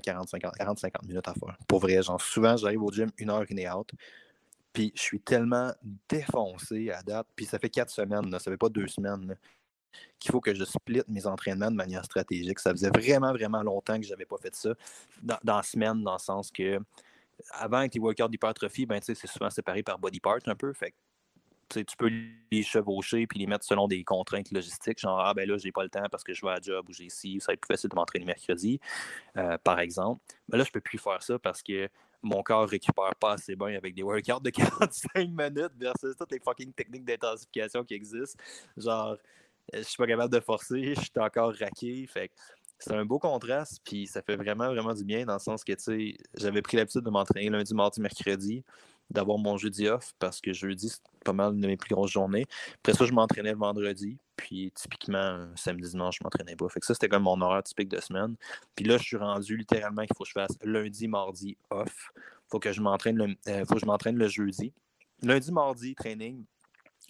40-50 0.00 1.06
minutes 1.06 1.28
à 1.28 1.34
faire. 1.34 1.56
Pour 1.68 1.80
vrai, 1.80 2.02
genre, 2.02 2.20
souvent, 2.20 2.56
j'arrive 2.56 2.82
au 2.82 2.90
gym 2.90 3.10
une 3.18 3.30
heure 3.30 3.44
in 3.50 3.56
et 3.56 3.68
out. 3.68 3.90
Puis 4.72 4.92
je 4.94 5.00
suis 5.00 5.20
tellement 5.20 5.72
défoncé 6.08 6.90
à 6.90 7.02
date. 7.02 7.26
Puis 7.34 7.46
ça 7.46 7.58
fait 7.58 7.70
quatre 7.70 7.90
semaines, 7.90 8.30
ça 8.32 8.50
fait 8.50 8.56
pas 8.56 8.68
deux 8.68 8.88
semaines, 8.88 9.36
qu'il 10.18 10.32
faut 10.32 10.40
que 10.40 10.54
je 10.54 10.64
split 10.64 11.02
mes 11.08 11.26
entraînements 11.26 11.70
de 11.70 11.76
manière 11.76 12.04
stratégique. 12.04 12.58
Ça 12.58 12.72
faisait 12.72 12.90
vraiment, 12.90 13.32
vraiment 13.32 13.62
longtemps 13.62 13.98
que 13.98 14.04
je 14.04 14.10
n'avais 14.10 14.26
pas 14.26 14.36
fait 14.36 14.54
ça 14.54 14.70
dans, 15.22 15.38
dans, 15.42 15.56
la 15.56 15.62
semaine, 15.62 16.02
dans 16.02 16.14
le 16.14 16.18
sens 16.18 16.50
que 16.50 16.78
avant, 17.52 17.78
avec 17.78 17.94
les 17.94 18.00
workouts 18.00 18.28
d'hypertrophie, 18.28 18.86
ben, 18.86 19.00
c'est 19.02 19.14
souvent 19.26 19.50
séparé 19.50 19.82
par 19.82 19.98
body 19.98 20.20
part 20.20 20.38
un 20.46 20.54
peu. 20.54 20.72
Fait 20.72 20.94
tu 21.68 21.96
peux 21.98 22.10
les 22.50 22.62
chevaucher 22.62 23.26
puis 23.26 23.38
les 23.38 23.46
mettre 23.46 23.64
selon 23.64 23.88
des 23.88 24.04
contraintes 24.04 24.50
logistiques, 24.50 24.98
genre 24.98 25.20
ah 25.20 25.34
ben 25.34 25.48
là, 25.48 25.56
j'ai 25.58 25.72
pas 25.72 25.82
le 25.82 25.88
temps 25.88 26.06
parce 26.10 26.24
que 26.24 26.32
je 26.32 26.44
vais 26.44 26.52
à 26.52 26.60
job 26.60 26.88
ou 26.88 26.92
j'ai 26.92 27.04
ici, 27.04 27.38
ça 27.40 27.46
va 27.48 27.54
être 27.54 27.60
plus 27.60 27.74
facile 27.74 27.90
de 27.90 27.96
m'entraîner 27.96 28.24
mercredi, 28.24 28.80
euh, 29.36 29.58
par 29.58 29.80
exemple. 29.80 30.22
Mais 30.48 30.58
là, 30.58 30.64
je 30.64 30.70
peux 30.70 30.80
plus 30.80 30.98
faire 30.98 31.22
ça 31.22 31.38
parce 31.38 31.62
que 31.62 31.88
mon 32.22 32.42
corps 32.42 32.68
récupère 32.68 33.14
pas 33.16 33.32
assez 33.32 33.56
bien 33.56 33.76
avec 33.76 33.94
des 33.94 34.02
workouts 34.02 34.40
de 34.40 34.50
45 34.50 35.28
minutes 35.28 35.72
versus 35.78 36.16
toutes 36.16 36.32
les 36.32 36.40
fucking 36.40 36.72
techniques 36.72 37.04
d'intensification 37.04 37.84
qui 37.84 37.94
existent. 37.94 38.42
Genre, 38.76 39.16
je 39.72 39.82
suis 39.82 39.96
pas 39.96 40.06
capable 40.06 40.32
de 40.32 40.40
forcer, 40.40 40.94
je 40.96 41.00
suis 41.00 41.10
encore 41.16 41.54
raqué. 41.58 42.06
Fait 42.06 42.30
c'est 42.78 42.92
un 42.92 43.06
beau 43.06 43.18
contraste, 43.18 43.80
puis 43.84 44.06
ça 44.06 44.20
fait 44.20 44.36
vraiment, 44.36 44.66
vraiment 44.66 44.92
du 44.92 45.02
bien 45.02 45.24
dans 45.24 45.34
le 45.34 45.38
sens 45.38 45.64
que, 45.64 45.72
tu 45.72 45.82
sais, 45.82 46.16
j'avais 46.34 46.60
pris 46.60 46.76
l'habitude 46.76 47.00
de 47.00 47.10
m'entraîner 47.10 47.48
lundi, 47.48 47.74
mardi, 47.74 48.02
mercredi 48.02 48.64
d'avoir 49.10 49.38
mon 49.38 49.56
jeudi 49.56 49.88
off 49.88 50.14
parce 50.18 50.40
que 50.40 50.52
jeudi, 50.52 50.88
c'est 50.88 51.02
pas 51.24 51.32
mal 51.32 51.54
une 51.54 51.60
de 51.60 51.66
mes 51.66 51.76
plus 51.76 51.94
grosses 51.94 52.12
journées. 52.12 52.46
Après 52.76 52.94
ça, 52.94 53.04
je 53.04 53.12
m'entraînais 53.12 53.52
le 53.52 53.58
vendredi. 53.58 54.18
Puis 54.36 54.72
typiquement, 54.74 55.48
samedi, 55.56 55.90
dimanche, 55.90 56.18
je 56.20 56.24
m'entraînais 56.24 56.56
pas. 56.56 56.68
Fait 56.68 56.80
que 56.80 56.86
ça, 56.86 56.94
c'était 56.94 57.08
comme 57.08 57.22
mon 57.22 57.40
horaire 57.40 57.62
typique 57.62 57.88
de 57.88 58.00
semaine. 58.00 58.36
Puis 58.74 58.84
là, 58.84 58.98
je 58.98 59.02
suis 59.02 59.16
rendu 59.16 59.56
littéralement 59.56 60.02
qu'il 60.02 60.16
faut 60.16 60.24
que 60.24 60.28
je 60.28 60.34
fasse 60.34 60.56
lundi, 60.62 61.08
mardi 61.08 61.56
off. 61.70 62.10
Faut 62.48 62.58
que 62.58 62.72
je 62.72 62.80
m'entraîne 62.80 63.36
euh, 63.48 63.64
faut 63.64 63.74
que 63.74 63.80
je 63.80 63.86
m'entraîne 63.86 64.16
le 64.16 64.28
jeudi. 64.28 64.72
Lundi, 65.22 65.52
mardi, 65.52 65.94
training. 65.94 66.44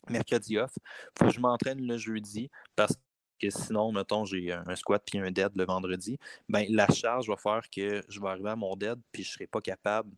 Mercredi 0.08 0.58
off. 0.58 0.72
Faut 1.18 1.26
que 1.26 1.32
je 1.32 1.40
m'entraîne 1.40 1.84
le 1.84 1.96
jeudi 1.96 2.48
parce 2.76 2.94
que 3.40 3.50
sinon, 3.50 3.92
mettons, 3.92 4.24
j'ai 4.24 4.52
un 4.52 4.76
squat 4.76 5.02
puis 5.04 5.18
un 5.18 5.30
dead 5.30 5.50
le 5.56 5.64
vendredi. 5.64 6.18
Ben, 6.48 6.64
la 6.70 6.86
charge 6.88 7.28
va 7.28 7.36
faire 7.36 7.62
que 7.70 8.02
je 8.08 8.20
vais 8.20 8.28
arriver 8.28 8.50
à 8.50 8.56
mon 8.56 8.76
dead 8.76 8.98
puis 9.12 9.24
je 9.24 9.32
serai 9.32 9.46
pas 9.46 9.60
capable 9.60 10.10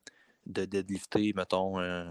de 0.48 0.64
deadlifter, 0.64 1.32
mettons, 1.36 1.78
euh, 1.78 2.04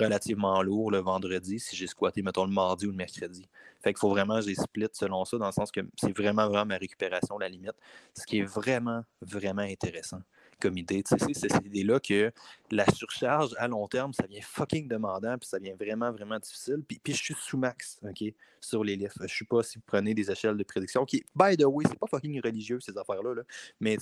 relativement 0.00 0.62
lourd 0.62 0.90
le 0.90 0.98
vendredi 0.98 1.58
si 1.58 1.76
j'ai 1.76 1.86
squatté, 1.86 2.22
mettons, 2.22 2.44
le 2.44 2.52
mardi 2.52 2.86
ou 2.86 2.90
le 2.90 2.96
mercredi. 2.96 3.48
Fait 3.80 3.92
qu'il 3.92 4.00
faut 4.00 4.10
vraiment 4.10 4.40
j'ai 4.40 4.54
split 4.54 4.88
selon 4.92 5.24
ça, 5.24 5.38
dans 5.38 5.46
le 5.46 5.52
sens 5.52 5.70
que 5.70 5.80
c'est 5.96 6.16
vraiment, 6.16 6.48
vraiment 6.48 6.66
ma 6.66 6.76
récupération, 6.76 7.38
la 7.38 7.48
limite. 7.48 7.76
Ce 8.14 8.26
qui 8.26 8.38
est 8.38 8.44
vraiment, 8.44 9.04
vraiment 9.22 9.62
intéressant 9.62 10.20
comme 10.60 10.76
idée. 10.76 11.02
C'est 11.06 11.34
cette 11.34 11.64
idée-là 11.64 11.98
que 11.98 12.30
la 12.70 12.84
surcharge 12.92 13.54
à 13.56 13.66
long 13.66 13.88
terme, 13.88 14.12
ça 14.12 14.26
vient 14.26 14.42
fucking 14.42 14.86
demandant, 14.86 15.36
puis 15.38 15.48
ça 15.48 15.58
devient 15.58 15.74
vraiment, 15.78 16.12
vraiment 16.12 16.38
difficile. 16.38 16.82
Puis, 16.86 17.00
puis 17.02 17.14
je 17.14 17.22
suis 17.22 17.34
sous 17.34 17.56
max, 17.56 17.98
OK, 18.02 18.22
sur 18.60 18.84
les 18.84 18.96
lifts. 18.96 19.16
Je 19.22 19.34
suis 19.34 19.46
pas 19.46 19.62
si 19.62 19.78
vous 19.78 19.84
prenez 19.86 20.14
des 20.14 20.30
échelles 20.30 20.56
de 20.56 20.62
prédiction, 20.62 21.04
qui, 21.04 21.24
by 21.34 21.56
the 21.56 21.64
way, 21.64 21.84
c'est 21.88 21.98
pas 21.98 22.06
fucking 22.06 22.40
religieux, 22.42 22.78
ces 22.80 22.96
affaires-là, 22.96 23.34
là. 23.34 23.42
mais 23.80 23.96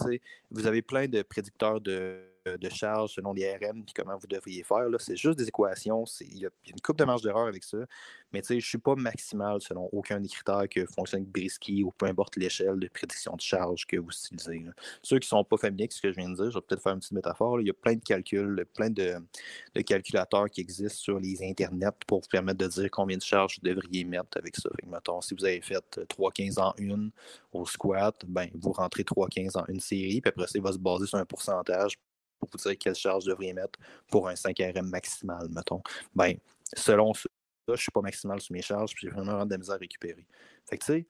vous 0.51 0.67
avez 0.67 0.83
plein 0.83 1.07
de 1.07 1.23
prédicteurs 1.23 1.81
de 1.81 2.21
de 2.57 2.69
charge 2.69 3.15
selon 3.15 3.33
les 3.33 3.51
RM 3.57 3.85
puis 3.85 3.93
comment 3.95 4.17
vous 4.17 4.27
devriez 4.27 4.63
faire. 4.63 4.87
C'est 4.99 5.17
juste 5.17 5.39
des 5.39 5.49
équations. 5.49 6.05
Il 6.21 6.39
y, 6.39 6.47
a 6.47 6.51
une 6.67 6.81
coupe 6.81 6.99
de 6.99 7.05
marge 7.05 7.23
d'erreur 7.23 7.47
avec 7.47 7.65
ça. 7.65 7.79
Mais 8.33 8.43
je 8.47 8.55
ne 8.55 8.61
suis 8.61 8.79
pas 8.79 8.95
maximal 8.95 9.61
selon 9.61 9.89
aucun 9.93 10.21
des 10.21 10.29
critères 10.29 10.69
que 10.69 10.85
fonctionne 10.87 11.25
Brisky 11.25 11.83
ou 11.83 11.91
peu 11.93 12.07
importe 12.07 12.37
l'échelle 12.37 12.79
de 12.79 12.89
prédiction 12.89 13.35
de 13.35 13.41
charge 13.41 13.87
que 13.87 13.97
vous 13.97 14.11
utilisez. 14.11 14.67
Ceux 15.03 15.19
qui 15.19 15.27
ne 15.27 15.39
sont 15.39 15.45
pas 15.45 15.57
familiers 15.57 15.85
avec 15.85 15.93
ce 15.93 16.03
que 16.03 16.13
je 16.13 16.17
viens 16.17 16.29
de 16.29 16.35
dire, 16.35 16.51
je 16.51 16.59
vais 16.59 16.61
peut-être 16.61 16.83
faire 16.83 16.93
une 16.93 16.99
petite 16.99 17.13
métaphore. 17.13 17.61
Il 17.61 17.67
y 17.67 17.71
a 17.71 17.75
plein 17.75 17.95
de 17.95 18.03
calculs, 18.03 18.65
plein 18.75 18.91
de, 18.91 19.17
calculateurs 19.87 20.51
qui 20.51 20.61
existent 20.61 20.99
sur 20.99 21.19
les 21.19 21.43
internets 21.43 22.05
pour 22.07 22.21
vous 22.21 22.29
permettre 22.29 22.59
de 22.59 22.67
dire 22.67 22.91
combien 22.91 23.17
de 23.17 23.23
charges 23.23 23.59
vous 23.63 23.69
devriez 23.69 24.05
mettre 24.05 24.37
avec 24.37 24.57
ça. 24.57 24.69
mettons, 24.87 25.21
si 25.21 25.35
vous 25.35 25.45
avez 25.45 25.61
fait 25.61 25.85
3-15 25.97 26.61
en 26.61 26.75
une 26.79 27.11
au 27.53 27.65
squat, 27.65 28.25
ben, 28.27 28.49
vous 28.55 28.73
rentrez 28.73 29.05
3-15 29.05 29.59
en 29.59 29.65
une 29.69 29.81
série, 29.81 30.21
puis 30.21 30.29
après 30.29 30.47
ça, 30.47 30.53
il 30.55 30.63
va 30.63 30.73
se 30.73 30.79
baser 30.79 31.07
sur 31.07 31.19
un 31.19 31.25
pourcentage 31.25 31.99
pour 32.39 32.49
vous 32.51 32.59
dire 32.59 32.79
quelle 32.79 32.95
charge 32.95 33.25
je 33.25 33.31
devrais 33.31 33.53
mettre 33.53 33.79
pour 34.11 34.29
un 34.29 34.35
5RM 34.35 34.83
maximal, 34.83 35.49
mettons. 35.51 35.83
Ben, 36.15 36.37
selon 36.75 37.15
ça, 37.15 37.29
je 37.67 37.73
ne 37.73 37.77
suis 37.77 37.91
pas 37.91 38.01
maximal 38.01 38.41
sur 38.41 38.53
mes 38.53 38.63
charges, 38.63 38.95
puis 38.95 39.07
j'ai 39.07 39.13
vraiment 39.13 39.45
de 39.45 39.51
la 39.51 39.59
misère 39.59 39.75
à 39.75 39.79
récupérer. 39.79 40.27
Fait 40.65 40.79
que 40.79 40.85
tu 40.85 40.93
sais, 40.93 41.07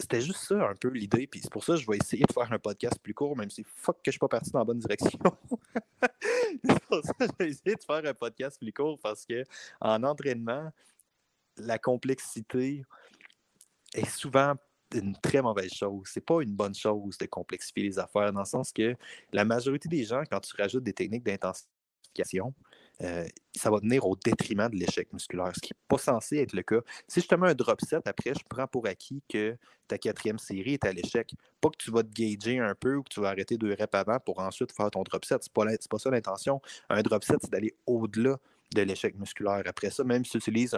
c'était 0.00 0.20
juste 0.20 0.40
ça 0.40 0.68
un 0.68 0.74
peu 0.74 0.88
l'idée, 0.88 1.26
puis 1.26 1.40
c'est 1.40 1.50
pour 1.50 1.62
ça 1.62 1.74
que 1.74 1.80
je 1.80 1.86
vais 1.86 1.96
essayer 1.96 2.24
de 2.24 2.32
faire 2.32 2.52
un 2.52 2.58
podcast 2.58 2.98
plus 3.02 3.14
court, 3.14 3.36
même 3.36 3.50
si 3.50 3.64
fuck 3.64 3.96
que 3.96 4.06
je 4.06 4.12
suis 4.12 4.18
pas 4.18 4.28
parti 4.28 4.50
dans 4.50 4.60
la 4.60 4.64
bonne 4.64 4.78
direction. 4.78 5.18
c'est 6.64 6.80
pour 6.84 7.04
ça 7.04 7.12
que 7.12 7.26
je 7.26 7.44
vais 7.44 7.50
essayer 7.50 7.76
de 7.76 7.84
faire 7.84 8.04
un 8.04 8.14
podcast 8.14 8.58
plus 8.58 8.72
court 8.72 8.98
parce 8.98 9.24
que 9.24 9.44
en 9.80 10.02
entraînement, 10.02 10.70
la 11.56 11.78
complexité 11.78 12.84
est 13.94 14.08
souvent 14.08 14.54
une 14.94 15.16
très 15.16 15.42
mauvaise 15.42 15.72
chose. 15.72 16.02
C'est 16.06 16.24
pas 16.24 16.42
une 16.42 16.54
bonne 16.54 16.74
chose 16.74 17.18
de 17.18 17.26
complexifier 17.26 17.84
les 17.84 17.98
affaires, 17.98 18.32
dans 18.32 18.40
le 18.40 18.46
sens 18.46 18.72
que 18.72 18.96
la 19.32 19.44
majorité 19.44 19.88
des 19.88 20.04
gens, 20.04 20.22
quand 20.30 20.40
tu 20.40 20.54
rajoutes 20.56 20.84
des 20.84 20.92
techniques 20.92 21.24
d'intensification, 21.24 22.54
euh, 23.02 23.26
ça 23.56 23.70
va 23.70 23.78
venir 23.78 24.06
au 24.06 24.14
détriment 24.16 24.68
de 24.68 24.76
l'échec 24.76 25.12
musculaire, 25.12 25.52
ce 25.54 25.60
qui 25.60 25.72
n'est 25.72 25.80
pas 25.88 25.98
censé 25.98 26.38
être 26.38 26.52
le 26.52 26.62
cas. 26.62 26.80
Si 27.08 27.20
je 27.20 27.26
te 27.26 27.34
mets 27.34 27.48
un 27.48 27.54
drop 27.54 27.80
set, 27.80 28.06
après, 28.06 28.34
je 28.34 28.44
prends 28.48 28.68
pour 28.68 28.86
acquis 28.86 29.22
que 29.28 29.56
ta 29.88 29.98
quatrième 29.98 30.38
série 30.38 30.74
est 30.74 30.84
à 30.84 30.92
l'échec. 30.92 31.34
Pas 31.60 31.70
que 31.70 31.76
tu 31.76 31.90
vas 31.90 32.02
te 32.04 32.12
gager 32.12 32.60
un 32.60 32.74
peu 32.74 32.96
ou 32.96 33.02
que 33.02 33.08
tu 33.08 33.20
vas 33.20 33.30
arrêter 33.30 33.58
deux 33.58 33.70
reps 33.70 33.94
avant 33.94 34.20
pour 34.20 34.38
ensuite 34.38 34.72
faire 34.72 34.90
ton 34.90 35.02
drop 35.02 35.24
set. 35.24 35.42
Ce 35.42 35.48
n'est 35.48 35.76
pas, 35.76 35.88
pas 35.90 35.98
ça 35.98 36.10
l'intention. 36.10 36.60
Un 36.88 37.02
drop 37.02 37.24
set, 37.24 37.38
c'est 37.42 37.50
d'aller 37.50 37.74
au-delà 37.86 38.38
de 38.74 38.82
l'échec 38.82 39.16
musculaire. 39.16 39.62
Après 39.66 39.90
ça, 39.90 40.04
même 40.04 40.24
si 40.24 40.32
tu 40.32 40.38
utilises 40.38 40.76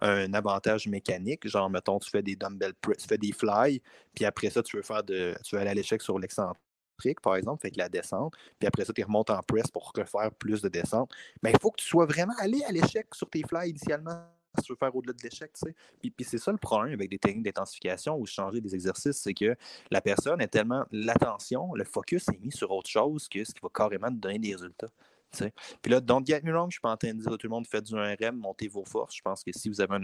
un, 0.00 0.32
avantage 0.34 0.86
mécanique, 0.86 1.46
genre, 1.48 1.70
mettons, 1.70 1.98
tu 1.98 2.10
fais 2.10 2.22
des 2.22 2.36
dumbbell 2.36 2.74
press, 2.74 2.98
tu 2.98 3.08
fais 3.08 3.18
des 3.18 3.32
fly, 3.32 3.82
puis 4.14 4.24
après 4.24 4.50
ça, 4.50 4.62
tu 4.62 4.76
veux 4.76 4.82
faire 4.82 5.02
de, 5.02 5.34
tu 5.44 5.54
veux 5.54 5.60
aller 5.60 5.70
à 5.70 5.74
l'échec 5.74 6.02
sur 6.02 6.18
l'excentrique, 6.18 7.20
par 7.22 7.36
exemple, 7.36 7.62
fait 7.62 7.70
que 7.70 7.78
la 7.78 7.88
descente, 7.88 8.34
puis 8.58 8.66
après 8.66 8.84
ça, 8.84 8.92
tu 8.92 9.02
remontes 9.02 9.30
en 9.30 9.40
press 9.42 9.70
pour 9.70 9.92
refaire 9.94 10.30
plus 10.32 10.62
de 10.62 10.68
descente. 10.68 11.10
Mais 11.42 11.52
il 11.52 11.58
faut 11.60 11.70
que 11.70 11.80
tu 11.80 11.86
sois 11.86 12.06
vraiment 12.06 12.34
allé 12.38 12.62
à 12.64 12.72
l'échec 12.72 13.06
sur 13.14 13.28
tes 13.30 13.42
fly 13.42 13.70
initialement 13.70 14.24
si 14.56 14.64
tu 14.64 14.72
veux 14.72 14.76
faire 14.76 14.94
au-delà 14.94 15.12
de 15.12 15.22
l'échec, 15.22 15.52
tu 15.52 15.66
sais. 15.66 15.74
Puis, 16.00 16.10
puis 16.10 16.24
c'est 16.24 16.38
ça 16.38 16.50
le 16.50 16.58
problème 16.58 16.94
avec 16.94 17.10
des 17.10 17.18
techniques 17.18 17.44
d'intensification 17.44 18.18
ou 18.18 18.26
changer 18.26 18.60
des 18.60 18.74
exercices, 18.74 19.18
c'est 19.18 19.34
que 19.34 19.56
la 19.90 20.00
personne 20.00 20.40
est 20.40 20.48
tellement. 20.48 20.84
L'attention, 20.90 21.74
le 21.74 21.84
focus 21.84 22.28
est 22.28 22.38
mis 22.40 22.52
sur 22.52 22.70
autre 22.70 22.88
chose 22.88 23.28
que 23.28 23.44
ce 23.44 23.52
qui 23.52 23.60
va 23.62 23.68
carrément 23.72 24.08
te 24.08 24.14
donner 24.14 24.38
des 24.38 24.54
résultats. 24.54 24.88
Puis 25.30 25.92
là, 25.92 26.00
don't 26.00 26.24
get 26.24 26.40
me 26.42 26.52
wrong, 26.52 26.70
je 26.70 26.74
suis 26.74 26.80
pas 26.80 26.92
en 26.92 26.96
train 26.96 27.12
de 27.12 27.20
dire 27.20 27.32
à 27.32 27.36
tout 27.36 27.46
le 27.46 27.50
monde 27.50 27.66
faites 27.66 27.84
du 27.84 27.94
1RM, 27.94 28.32
montez 28.32 28.68
vos 28.68 28.84
forces. 28.84 29.16
Je 29.16 29.22
pense 29.22 29.42
que 29.42 29.52
si 29.52 29.68
vous 29.68 29.80
avez 29.80 29.96
un. 29.96 30.00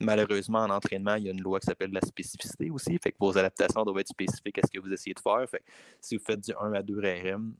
Malheureusement, 0.00 0.60
en 0.60 0.70
entraînement, 0.70 1.14
il 1.14 1.24
y 1.24 1.28
a 1.28 1.32
une 1.32 1.42
loi 1.42 1.58
qui 1.58 1.66
s'appelle 1.66 1.90
la 1.90 2.00
spécificité 2.00 2.70
aussi. 2.70 2.98
Fait 3.02 3.12
que 3.12 3.16
vos 3.18 3.36
adaptations 3.36 3.82
doivent 3.82 3.98
être 3.98 4.08
spécifiques 4.08 4.58
à 4.58 4.62
ce 4.66 4.70
que 4.70 4.78
vous 4.78 4.92
essayez 4.92 5.14
de 5.14 5.20
faire. 5.20 5.44
Fait 5.48 5.62
si 6.00 6.16
vous 6.16 6.24
faites 6.24 6.40
du 6.40 6.52
1 6.60 6.72
à 6.74 6.82
2 6.82 7.00
RM, 7.00 7.54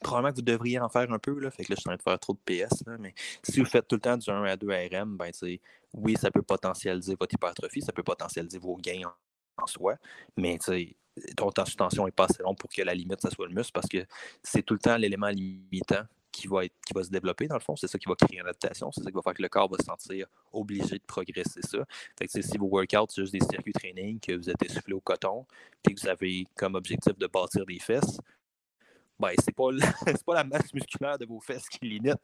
probablement 0.00 0.30
que 0.32 0.36
vous 0.36 0.42
devriez 0.42 0.78
en 0.78 0.88
faire 0.88 1.10
un 1.10 1.18
peu. 1.18 1.38
Là, 1.38 1.50
fait 1.50 1.64
que 1.64 1.72
là, 1.72 1.76
je 1.76 1.80
suis 1.80 1.88
en 1.88 1.92
train 1.92 1.96
de 1.96 2.02
faire 2.02 2.18
trop 2.18 2.34
de 2.34 2.38
PS. 2.44 2.84
mais 2.98 3.14
si 3.42 3.60
vous 3.60 3.66
faites 3.66 3.88
tout 3.88 3.96
le 3.96 4.00
temps 4.00 4.16
du 4.16 4.30
1 4.30 4.44
à 4.44 4.56
2 4.56 4.68
RM, 4.68 5.16
ben, 5.16 5.30
oui, 5.92 6.16
ça 6.16 6.30
peut 6.30 6.42
potentialiser 6.42 7.16
votre 7.18 7.34
hypertrophie, 7.34 7.82
ça 7.82 7.92
peut 7.92 8.02
potentialiser 8.02 8.58
vos 8.58 8.76
gains 8.76 9.12
en 9.58 9.66
soi. 9.66 9.96
Mais 10.36 10.58
ton 11.36 11.50
temps 11.50 11.64
sous 11.64 11.76
tension 11.76 12.04
n'est 12.04 12.12
pas 12.12 12.24
assez 12.24 12.42
long 12.42 12.54
pour 12.54 12.70
que 12.70 12.82
la 12.82 12.94
limite, 12.94 13.20
ça 13.20 13.30
soit 13.30 13.46
le 13.46 13.54
muscle 13.54 13.72
parce 13.72 13.88
que 13.88 14.04
c'est 14.42 14.62
tout 14.62 14.74
le 14.74 14.80
temps 14.80 14.96
l'élément 14.96 15.28
limitant 15.28 16.04
qui 16.32 16.48
va, 16.48 16.68
qui 16.68 16.92
va 16.94 17.02
se 17.02 17.08
développer, 17.08 17.48
dans 17.48 17.54
le 17.54 17.60
fond. 17.60 17.76
C'est 17.76 17.88
ça 17.88 17.98
qui 17.98 18.08
va 18.08 18.14
créer 18.14 18.38
une 18.38 18.42
adaptation. 18.42 18.92
C'est 18.92 19.02
ça 19.02 19.10
qui 19.10 19.14
va 19.14 19.22
faire 19.22 19.32
que 19.32 19.40
le 19.40 19.48
corps 19.48 19.70
va 19.70 19.78
se 19.78 19.86
sentir 19.86 20.26
obligé 20.52 20.98
de 20.98 21.04
progresser 21.06 21.62
ça. 21.62 21.78
Si 22.28 22.58
vos 22.58 22.66
workouts, 22.66 23.06
c'est 23.08 23.22
juste 23.22 23.32
des 23.32 23.40
circuits 23.40 23.72
training, 23.72 24.20
que 24.20 24.32
vous 24.32 24.50
êtes 24.50 24.62
essoufflé 24.62 24.92
au 24.92 25.00
coton, 25.00 25.46
et 25.88 25.94
que 25.94 26.00
vous 26.00 26.08
avez 26.08 26.46
comme 26.54 26.74
objectif 26.74 27.16
de 27.16 27.26
bâtir 27.26 27.64
des 27.64 27.78
fesses, 27.78 28.20
ben, 29.18 29.30
c'est 29.42 29.54
pas, 29.54 29.68
pas 30.26 30.34
la 30.34 30.44
masse 30.44 30.72
musculaire 30.74 31.18
de 31.18 31.24
vos 31.24 31.40
fesses 31.40 31.68
qui 31.68 31.86
limite. 31.86 32.20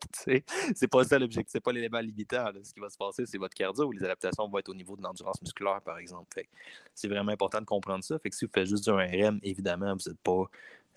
C'est 0.74 0.88
pas 0.88 1.04
ça 1.04 1.18
l'objectif, 1.18 1.52
c'est 1.52 1.60
pas 1.60 1.72
l'élément 1.72 2.00
limitant. 2.00 2.50
Ce 2.62 2.72
qui 2.72 2.80
va 2.80 2.90
se 2.90 2.98
passer, 2.98 3.24
c'est 3.26 3.38
votre 3.38 3.54
cardio. 3.54 3.90
Les 3.92 4.04
adaptations 4.04 4.48
vont 4.48 4.58
être 4.58 4.68
au 4.68 4.74
niveau 4.74 4.96
de 4.96 5.02
l'endurance 5.02 5.40
musculaire, 5.40 5.80
par 5.82 5.98
exemple. 5.98 6.42
C'est 6.94 7.08
vraiment 7.08 7.32
important 7.32 7.60
de 7.60 7.64
comprendre 7.64 8.04
ça. 8.04 8.18
Fait 8.18 8.30
que 8.30 8.36
si 8.36 8.44
vous 8.44 8.50
faites 8.52 8.66
juste 8.66 8.84
du 8.84 8.90
RM, 8.90 9.40
évidemment, 9.42 9.94
vous 9.94 10.10
n'êtes 10.10 10.20
pas 10.20 10.44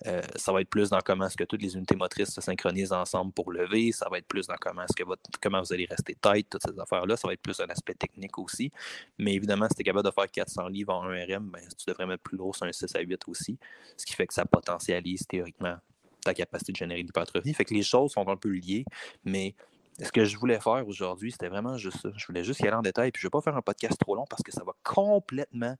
euh, 0.06 0.20
ça 0.36 0.52
va 0.52 0.60
être 0.60 0.68
plus 0.68 0.90
dans 0.90 1.00
comment 1.00 1.26
est-ce 1.26 1.36
que 1.36 1.44
toutes 1.44 1.62
les 1.62 1.74
unités 1.74 1.96
motrices 1.96 2.30
se 2.30 2.40
synchronisent 2.40 2.92
ensemble 2.92 3.32
pour 3.32 3.50
lever. 3.50 3.92
Ça 3.92 4.08
va 4.10 4.18
être 4.18 4.26
plus 4.26 4.46
dans 4.46 4.56
comment 4.60 4.82
est-ce 4.82 4.94
que 4.94 5.08
comment 5.40 5.60
vous 5.60 5.72
allez 5.72 5.86
rester 5.86 6.14
tight, 6.20 6.48
toutes 6.50 6.62
ces 6.62 6.78
affaires-là. 6.78 7.16
Ça 7.16 7.26
va 7.26 7.32
être 7.32 7.40
plus 7.40 7.58
un 7.60 7.66
aspect 7.66 7.94
technique 7.94 8.38
aussi. 8.38 8.70
Mais 9.18 9.34
évidemment, 9.34 9.66
si 9.68 9.76
tu 9.76 9.80
es 9.80 9.84
capable 9.84 10.06
de 10.06 10.12
faire 10.12 10.30
400 10.30 10.68
livres 10.68 10.92
en 10.92 11.04
1 11.04 11.24
RM, 11.24 11.50
ben, 11.50 11.62
tu 11.78 11.86
devrais 11.86 12.06
mettre 12.06 12.22
plus 12.22 12.36
lourd 12.36 12.54
sur 12.54 12.66
un 12.66 12.72
6 12.72 12.94
à 12.94 13.00
8 13.00 13.22
aussi. 13.28 13.58
Ce 13.96 14.04
qui 14.04 14.12
fait 14.12 14.26
que 14.26 14.34
ça 14.34 14.44
potentialise 14.44 15.26
théoriquement 15.26 15.76
ta 16.22 16.34
capacité 16.34 16.72
de 16.72 16.76
générer 16.76 17.02
l'hypertrophie. 17.02 17.54
Fait 17.54 17.64
que 17.64 17.72
les 17.72 17.82
choses 17.82 18.12
sont 18.12 18.28
un 18.28 18.36
peu 18.36 18.50
liées, 18.50 18.84
mais 19.24 19.54
ce 20.02 20.12
que 20.12 20.24
je 20.24 20.36
voulais 20.36 20.60
faire 20.60 20.86
aujourd'hui, 20.86 21.32
c'était 21.32 21.48
vraiment 21.48 21.78
juste 21.78 22.02
ça. 22.02 22.10
Je 22.16 22.26
voulais 22.26 22.44
juste 22.44 22.60
y 22.60 22.66
aller 22.66 22.76
en 22.76 22.82
détail, 22.82 23.12
puis 23.12 23.20
je 23.20 23.26
ne 23.26 23.28
vais 23.28 23.32
pas 23.32 23.40
faire 23.40 23.56
un 23.56 23.62
podcast 23.62 23.98
trop 23.98 24.14
long 24.14 24.26
parce 24.28 24.42
que 24.42 24.52
ça 24.52 24.62
va 24.62 24.72
complètement 24.82 25.74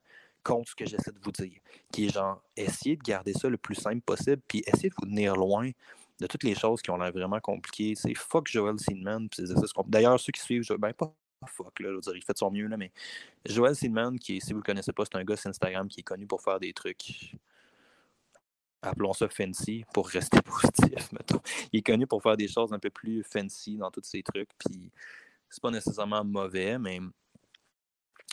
contre 0.46 0.70
ce 0.70 0.76
que 0.76 0.86
j'essaie 0.86 1.10
de 1.10 1.18
vous 1.20 1.32
dire, 1.32 1.58
qui 1.92 2.06
est 2.06 2.12
genre, 2.12 2.40
essayez 2.56 2.96
de 2.96 3.02
garder 3.02 3.32
ça 3.32 3.48
le 3.48 3.56
plus 3.56 3.74
simple 3.74 4.00
possible, 4.02 4.40
puis 4.46 4.62
essayez 4.66 4.90
de 4.90 4.94
vous 5.00 5.06
tenir 5.06 5.34
loin 5.34 5.70
de 6.20 6.26
toutes 6.26 6.44
les 6.44 6.54
choses 6.54 6.80
qui 6.80 6.90
ont 6.90 6.96
l'air 6.96 7.12
vraiment 7.12 7.40
compliquées. 7.40 7.94
C'est 7.96 8.14
fuck 8.14 8.46
Joel 8.46 8.78
Seedman, 8.78 9.28
D'ailleurs, 9.86 10.20
ceux 10.20 10.30
qui 10.30 10.40
suivent, 10.40 10.64
ben 10.78 10.92
pas 10.92 11.12
fuck, 11.48 11.80
là, 11.80 11.90
je 11.90 11.94
veux 11.94 12.00
dire, 12.00 12.16
il 12.16 12.24
fait 12.24 12.32
de 12.32 12.38
son 12.38 12.50
mieux, 12.50 12.66
là, 12.66 12.76
mais 12.76 12.92
Joel 13.44 13.74
Seedman, 13.74 14.18
qui, 14.18 14.40
si 14.40 14.52
vous 14.52 14.60
le 14.60 14.64
connaissez 14.64 14.92
pas, 14.92 15.04
c'est 15.04 15.16
un 15.16 15.24
gars 15.24 15.36
sur 15.36 15.50
Instagram 15.50 15.88
qui 15.88 16.00
est 16.00 16.04
connu 16.04 16.26
pour 16.26 16.40
faire 16.40 16.60
des 16.60 16.72
trucs 16.72 17.36
appelons 18.82 19.12
ça 19.12 19.28
fancy 19.28 19.84
pour 19.92 20.08
rester 20.08 20.40
positif, 20.44 21.10
mettons. 21.12 21.40
Il 21.72 21.80
est 21.80 21.82
connu 21.82 22.06
pour 22.06 22.22
faire 22.22 22.36
des 22.36 22.46
choses 22.46 22.72
un 22.72 22.78
peu 22.78 22.90
plus 22.90 23.24
fancy 23.24 23.76
dans 23.76 23.90
tous 23.90 24.04
ces 24.04 24.22
trucs, 24.22 24.50
puis 24.58 24.92
c'est 25.50 25.62
pas 25.62 25.70
nécessairement 25.70 26.24
mauvais, 26.24 26.78
mais 26.78 27.00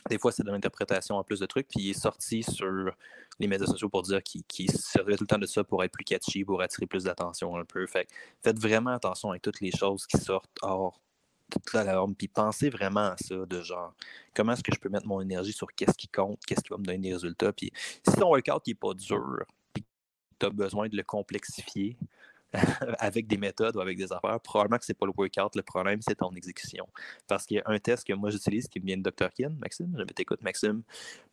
des 0.09 0.17
fois, 0.19 0.31
c'est 0.31 0.43
de 0.43 0.51
l'interprétation 0.51 1.15
en 1.15 1.23
plus 1.23 1.39
de 1.39 1.45
trucs. 1.45 1.67
Puis 1.67 1.79
il 1.79 1.89
est 1.91 1.99
sorti 1.99 2.43
sur 2.43 2.91
les 3.39 3.47
médias 3.47 3.67
sociaux 3.67 3.89
pour 3.89 4.03
dire 4.03 4.21
qu'il 4.23 4.71
servait 4.71 5.15
tout 5.15 5.23
le 5.23 5.27
temps 5.27 5.37
de 5.37 5.45
ça 5.45 5.63
pour 5.63 5.83
être 5.83 5.91
plus 5.91 6.03
catchy, 6.03 6.43
pour 6.43 6.61
attirer 6.61 6.85
plus 6.85 7.05
d'attention 7.05 7.55
un 7.55 7.65
peu. 7.65 7.85
Fait 7.87 8.07
faites 8.43 8.59
vraiment 8.59 8.91
attention 8.91 9.29
avec 9.29 9.41
toutes 9.41 9.61
les 9.61 9.71
choses 9.71 10.05
qui 10.05 10.17
sortent 10.17 10.57
hors 10.61 10.99
toute 11.49 11.73
la 11.73 11.83
norme. 11.83 12.15
Puis 12.15 12.27
pensez 12.27 12.69
vraiment 12.69 13.11
à 13.11 13.15
ça, 13.17 13.45
de 13.45 13.61
genre, 13.61 13.93
comment 14.35 14.53
est-ce 14.53 14.63
que 14.63 14.73
je 14.73 14.79
peux 14.79 14.89
mettre 14.89 15.07
mon 15.07 15.21
énergie 15.21 15.53
sur 15.53 15.67
qu'est-ce 15.73 15.97
qui 15.97 16.07
compte, 16.07 16.39
qu'est-ce 16.45 16.61
qui 16.61 16.69
va 16.69 16.77
me 16.77 16.83
donner 16.83 16.99
des 16.99 17.13
résultats. 17.13 17.53
Puis 17.53 17.71
si 18.07 18.15
ton 18.15 18.29
workout 18.29 18.65
n'est 18.67 18.75
pas 18.75 18.93
dur, 18.93 19.45
puis 19.73 19.85
tu 20.39 20.45
as 20.45 20.49
besoin 20.49 20.89
de 20.89 20.97
le 20.97 21.03
complexifier, 21.03 21.97
avec 22.99 23.27
des 23.27 23.37
méthodes 23.37 23.75
ou 23.75 23.79
avec 23.79 23.97
des 23.97 24.11
affaires, 24.11 24.39
probablement 24.39 24.77
que 24.77 24.85
ce 24.85 24.91
n'est 24.91 24.95
pas 24.95 25.05
le 25.05 25.13
workout. 25.15 25.55
Le 25.55 25.63
problème, 25.63 26.01
c'est 26.01 26.15
ton 26.15 26.31
exécution. 26.31 26.87
Parce 27.27 27.45
qu'il 27.45 27.57
y 27.57 27.59
a 27.59 27.63
un 27.65 27.79
test 27.79 28.05
que 28.05 28.13
moi 28.13 28.29
j'utilise 28.29 28.67
qui 28.67 28.79
vient 28.79 28.97
de 28.97 29.01
Dr. 29.01 29.29
Kin, 29.33 29.51
Maxime. 29.59 29.93
Je 29.97 30.03
t'écoute, 30.03 30.41
Maxime. 30.41 30.83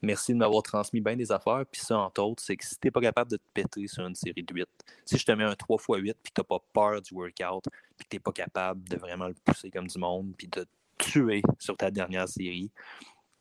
Merci 0.02 0.32
de 0.32 0.38
m'avoir 0.38 0.62
transmis 0.62 1.00
bien 1.00 1.16
des 1.16 1.30
affaires. 1.30 1.64
Puis 1.70 1.82
ça, 1.82 1.98
entre 1.98 2.22
autres, 2.22 2.42
c'est 2.42 2.56
que 2.56 2.64
si 2.64 2.74
tu 2.78 2.86
n'es 2.86 2.90
pas 2.90 3.00
capable 3.00 3.30
de 3.30 3.36
te 3.36 3.42
péter 3.52 3.86
sur 3.86 4.06
une 4.06 4.14
série 4.14 4.42
de 4.42 4.54
8, 4.54 4.66
si 5.04 5.18
je 5.18 5.24
te 5.24 5.32
mets 5.32 5.44
un 5.44 5.52
3x8 5.52 6.14
puis 6.22 6.32
tu 6.34 6.40
n'as 6.40 6.44
pas 6.44 6.58
peur 6.72 7.02
du 7.02 7.14
workout, 7.14 7.64
puis 7.96 8.06
tu 8.08 8.16
n'es 8.16 8.20
pas 8.20 8.32
capable 8.32 8.88
de 8.88 8.96
vraiment 8.96 9.28
le 9.28 9.34
pousser 9.44 9.70
comme 9.70 9.86
du 9.86 9.98
monde, 9.98 10.32
puis 10.36 10.48
de 10.48 10.66
tuer 10.98 11.42
sur 11.58 11.76
ta 11.76 11.90
dernière 11.90 12.28
série, 12.28 12.70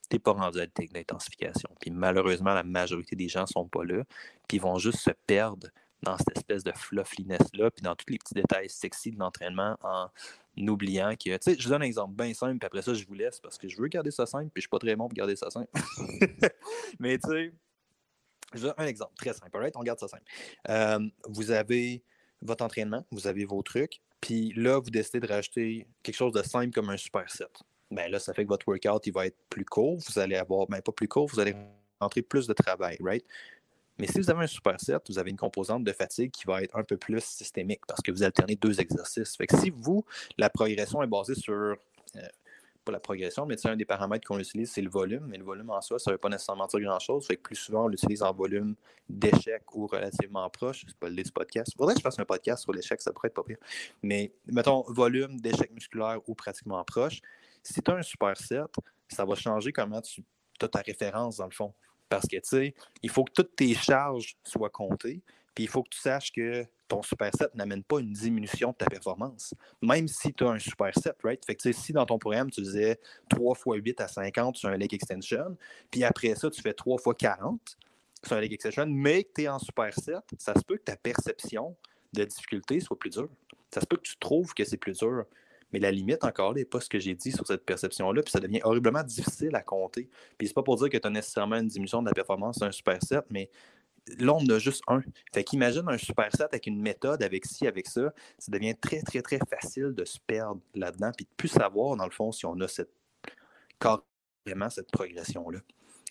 tu 0.09 0.15
n'es 0.15 0.19
pas 0.19 0.31
rendu 0.31 0.57
à 0.57 0.61
la 0.61 0.67
technique 0.67 0.93
d'intensification. 0.93 1.69
Puis 1.79 1.91
malheureusement, 1.91 2.53
la 2.53 2.63
majorité 2.63 3.15
des 3.15 3.29
gens 3.29 3.45
sont 3.45 3.67
pas 3.67 3.83
là, 3.83 4.03
puis 4.47 4.57
ils 4.57 4.61
vont 4.61 4.77
juste 4.79 4.99
se 4.99 5.11
perdre 5.27 5.67
dans 6.03 6.17
cette 6.17 6.37
espèce 6.37 6.63
de 6.63 6.71
fluffiness-là, 6.71 7.71
puis 7.71 7.81
dans 7.81 7.95
tous 7.95 8.09
les 8.09 8.17
petits 8.17 8.33
détails 8.33 8.69
sexy 8.69 9.11
de 9.11 9.19
l'entraînement 9.19 9.77
en 9.81 10.09
oubliant 10.57 11.11
que, 11.11 11.37
tu 11.37 11.37
sais, 11.41 11.55
je 11.57 11.63
vous 11.63 11.69
donne 11.69 11.81
un 11.81 11.85
exemple 11.85 12.15
bien 12.15 12.33
simple, 12.33 12.57
puis 12.57 12.65
après 12.65 12.81
ça, 12.81 12.93
je 12.93 13.05
vous 13.05 13.13
laisse 13.13 13.39
parce 13.39 13.57
que 13.57 13.67
je 13.67 13.81
veux 13.81 13.87
garder 13.87 14.11
ça 14.11 14.25
simple, 14.25 14.49
puis 14.53 14.61
je 14.61 14.63
suis 14.63 14.69
pas 14.69 14.79
très 14.79 14.95
bon 14.95 15.07
pour 15.07 15.13
garder 15.13 15.35
ça 15.35 15.49
simple. 15.49 15.69
Mais 16.99 17.17
tu 17.17 17.29
sais, 17.29 17.53
je 18.53 18.59
vous 18.59 18.65
donne 18.65 18.75
un 18.77 18.85
exemple 18.85 19.13
très 19.15 19.33
simple, 19.33 19.57
right? 19.57 19.75
On 19.75 19.83
garde 19.83 19.99
ça 19.99 20.07
simple. 20.07 20.23
Euh, 20.69 20.99
vous 21.27 21.51
avez 21.51 22.03
votre 22.41 22.63
entraînement, 22.63 23.05
vous 23.11 23.27
avez 23.27 23.45
vos 23.45 23.61
trucs, 23.61 24.01
puis 24.21 24.53
là, 24.55 24.79
vous 24.79 24.89
décidez 24.89 25.19
de 25.19 25.27
rajouter 25.27 25.87
quelque 26.03 26.15
chose 26.15 26.33
de 26.33 26.43
simple 26.43 26.71
comme 26.73 26.89
un 26.89 26.97
super 26.97 27.29
set. 27.29 27.51
Ben 27.91 28.09
là, 28.11 28.19
ça 28.19 28.33
fait 28.33 28.43
que 28.43 28.49
votre 28.49 28.67
workout, 28.67 29.05
il 29.07 29.13
va 29.13 29.25
être 29.25 29.37
plus 29.49 29.65
court, 29.65 29.97
vous 29.97 30.19
allez 30.19 30.35
avoir, 30.35 30.67
ben 30.67 30.81
pas 30.81 30.91
plus 30.91 31.07
court, 31.07 31.27
vous 31.27 31.39
allez 31.39 31.55
rentrer 31.99 32.21
plus 32.21 32.47
de 32.47 32.53
travail, 32.53 32.97
right? 33.01 33.25
Mais 33.99 34.07
si 34.07 34.19
vous 34.19 34.29
avez 34.29 34.43
un 34.43 34.47
superset, 34.47 34.97
vous 35.07 35.19
avez 35.19 35.29
une 35.29 35.37
composante 35.37 35.83
de 35.83 35.91
fatigue 35.91 36.31
qui 36.31 36.45
va 36.45 36.63
être 36.63 36.75
un 36.75 36.83
peu 36.83 36.97
plus 36.97 37.23
systémique 37.23 37.81
parce 37.85 38.01
que 38.01 38.11
vous 38.11 38.23
alternez 38.23 38.55
deux 38.55 38.79
exercices. 38.79 39.35
Fait 39.35 39.45
que 39.45 39.57
si 39.57 39.69
vous, 39.69 40.05
la 40.37 40.49
progression 40.49 41.03
est 41.03 41.07
basée 41.07 41.35
sur, 41.35 41.53
euh, 41.53 41.75
pas 42.85 42.91
la 42.93 42.99
progression, 42.99 43.45
mais 43.45 43.55
un 43.67 43.75
des 43.75 43.85
paramètres 43.85 44.25
qu'on 44.25 44.39
utilise, 44.39 44.71
c'est 44.71 44.81
le 44.81 44.89
volume. 44.89 45.25
Mais 45.27 45.37
le 45.37 45.43
volume 45.43 45.69
en 45.69 45.81
soi, 45.81 45.99
ça 45.99 46.11
ne 46.11 46.15
veut 46.15 46.17
pas 46.17 46.29
nécessairement 46.29 46.67
dire 46.67 46.79
grand-chose. 46.79 47.27
Fait 47.27 47.35
que 47.35 47.41
plus 47.41 47.55
souvent, 47.55 47.85
on 47.85 47.87
l'utilise 47.89 48.23
en 48.23 48.33
volume 48.33 48.75
d'échec 49.09 49.63
ou 49.75 49.85
relativement 49.87 50.49
proche. 50.49 50.85
C'est 50.87 50.97
pas 50.97 51.09
le 51.09 51.21
du 51.21 51.31
podcast. 51.31 51.73
Faudrait 51.77 51.95
que 51.95 51.99
je 51.99 52.03
fasse 52.03 52.19
un 52.19 52.25
podcast 52.25 52.63
sur 52.63 52.71
l'échec, 52.71 53.01
ça 53.01 53.11
pourrait 53.11 53.27
être 53.27 53.33
pas 53.33 53.43
pire. 53.43 53.57
Mais 54.01 54.31
mettons, 54.47 54.83
volume 54.87 55.39
d'échec 55.41 55.71
musculaire 55.71 56.19
ou 56.27 56.35
pratiquement 56.35 56.83
proche. 56.85 57.19
Si 57.63 57.81
tu 57.81 57.91
as 57.91 57.95
un 57.95 58.01
superset, 58.01 58.61
ça 59.09 59.25
va 59.25 59.35
changer 59.35 59.73
comment 59.73 60.01
tu 60.01 60.23
as 60.61 60.67
ta 60.67 60.79
référence 60.79 61.37
dans 61.37 61.45
le 61.45 61.51
fond. 61.51 61.73
Parce 62.09 62.27
que, 62.27 62.37
tu 62.37 62.41
sais, 62.43 62.73
il 63.03 63.09
faut 63.09 63.23
que 63.23 63.31
toutes 63.31 63.55
tes 63.55 63.73
charges 63.75 64.35
soient 64.43 64.69
comptées, 64.69 65.21
puis 65.53 65.65
il 65.65 65.67
faut 65.67 65.83
que 65.83 65.89
tu 65.89 65.99
saches 65.99 66.31
que 66.31 66.65
ton 66.87 67.03
superset 67.03 67.49
n'amène 67.53 67.83
pas 67.83 67.99
une 67.99 68.11
diminution 68.11 68.71
de 68.71 68.75
ta 68.75 68.87
performance. 68.87 69.53
Même 69.81 70.07
si 70.07 70.33
tu 70.33 70.43
as 70.43 70.49
un 70.49 70.59
superset, 70.59 71.13
right? 71.23 71.45
Fait 71.45 71.55
que, 71.55 71.71
si 71.71 71.93
dans 71.93 72.05
ton 72.05 72.17
programme, 72.17 72.49
tu 72.49 72.61
faisais 72.61 72.99
3 73.29 73.55
x 73.55 73.63
8 73.85 74.01
à 74.01 74.07
50 74.07 74.57
sur 74.57 74.69
un 74.69 74.77
leg 74.77 74.93
extension, 74.93 75.55
puis 75.91 76.03
après 76.03 76.33
ça, 76.35 76.49
tu 76.49 76.61
fais 76.61 76.73
3 76.73 76.97
x 76.97 77.15
40 77.17 77.77
sur 78.25 78.35
un 78.35 78.41
leg 78.41 78.51
extension, 78.51 78.85
mais 78.87 79.23
que 79.23 79.29
tu 79.35 79.41
es 79.43 79.47
en 79.47 79.59
superset, 79.59 80.15
ça 80.37 80.53
se 80.55 80.61
peut 80.61 80.77
que 80.77 80.83
ta 80.83 80.97
perception 80.97 81.75
de 82.11 82.25
difficulté 82.25 82.79
soit 82.79 82.97
plus 82.97 83.11
dure. 83.11 83.29
Ça 83.71 83.81
se 83.81 83.85
peut 83.85 83.97
que 83.97 84.07
tu 84.07 84.17
trouves 84.17 84.53
que 84.53 84.65
c'est 84.65 84.77
plus 84.77 84.97
dur. 84.97 85.25
Mais 85.71 85.79
la 85.79 85.91
limite, 85.91 86.23
encore 86.23 86.53
n'est 86.53 86.65
pas 86.65 86.79
ce 86.79 86.89
que 86.89 86.99
j'ai 86.99 87.15
dit 87.15 87.31
sur 87.31 87.45
cette 87.45 87.65
perception-là, 87.65 88.23
puis 88.23 88.31
ça 88.31 88.39
devient 88.39 88.61
horriblement 88.63 89.03
difficile 89.03 89.55
à 89.55 89.61
compter. 89.61 90.09
Puis 90.37 90.47
c'est 90.47 90.53
pas 90.53 90.63
pour 90.63 90.77
dire 90.77 90.89
que 90.89 90.97
tu 90.97 91.07
as 91.07 91.11
nécessairement 91.11 91.57
une 91.57 91.67
diminution 91.67 92.01
de 92.01 92.07
la 92.07 92.13
performance 92.13 92.57
d'un 92.59 92.71
superset, 92.71 93.21
mais 93.29 93.49
là, 94.17 94.33
on 94.33 94.47
a 94.49 94.59
juste 94.59 94.81
un. 94.87 95.01
Fait 95.33 95.43
qu'imagine 95.43 95.83
un 95.87 95.97
superset 95.97 96.43
avec 96.43 96.67
une 96.67 96.81
méthode, 96.81 97.21
avec 97.23 97.45
ci, 97.45 97.67
avec 97.67 97.87
ça, 97.87 98.13
ça 98.37 98.51
devient 98.51 98.75
très, 98.75 99.01
très, 99.01 99.21
très 99.21 99.39
facile 99.49 99.93
de 99.93 100.05
se 100.05 100.19
perdre 100.19 100.59
là-dedans, 100.73 101.11
puis 101.15 101.25
de 101.25 101.35
plus 101.37 101.49
savoir, 101.49 101.95
dans 101.95 102.05
le 102.05 102.11
fond, 102.11 102.31
si 102.31 102.45
on 102.45 102.59
a 102.61 102.67
cette 102.67 102.91
carrément 103.79 104.69
cette 104.69 104.91
progression-là. 104.91 105.59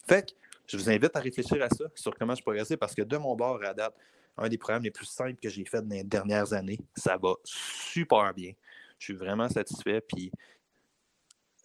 Fait 0.06 0.26
que 0.26 0.34
je 0.66 0.76
vous 0.76 0.88
invite 0.88 1.14
à 1.14 1.20
réfléchir 1.20 1.62
à 1.62 1.68
ça, 1.68 1.84
sur 1.94 2.14
comment 2.14 2.34
je 2.34 2.42
progresser, 2.42 2.76
parce 2.76 2.94
que 2.94 3.02
de 3.02 3.16
mon 3.16 3.34
bord 3.34 3.62
à 3.62 3.74
date, 3.74 3.94
un 4.36 4.48
des 4.48 4.58
programmes 4.58 4.84
les 4.84 4.90
plus 4.90 5.06
simples 5.06 5.40
que 5.40 5.48
j'ai 5.48 5.64
fait 5.64 5.82
dans 5.82 5.94
les 5.94 6.04
dernières 6.04 6.52
années, 6.52 6.78
ça 6.96 7.16
va 7.16 7.34
super 7.44 8.32
bien. 8.34 8.52
Je 8.98 9.04
suis 9.04 9.14
vraiment 9.14 9.48
satisfait. 9.48 10.00
Puis 10.00 10.30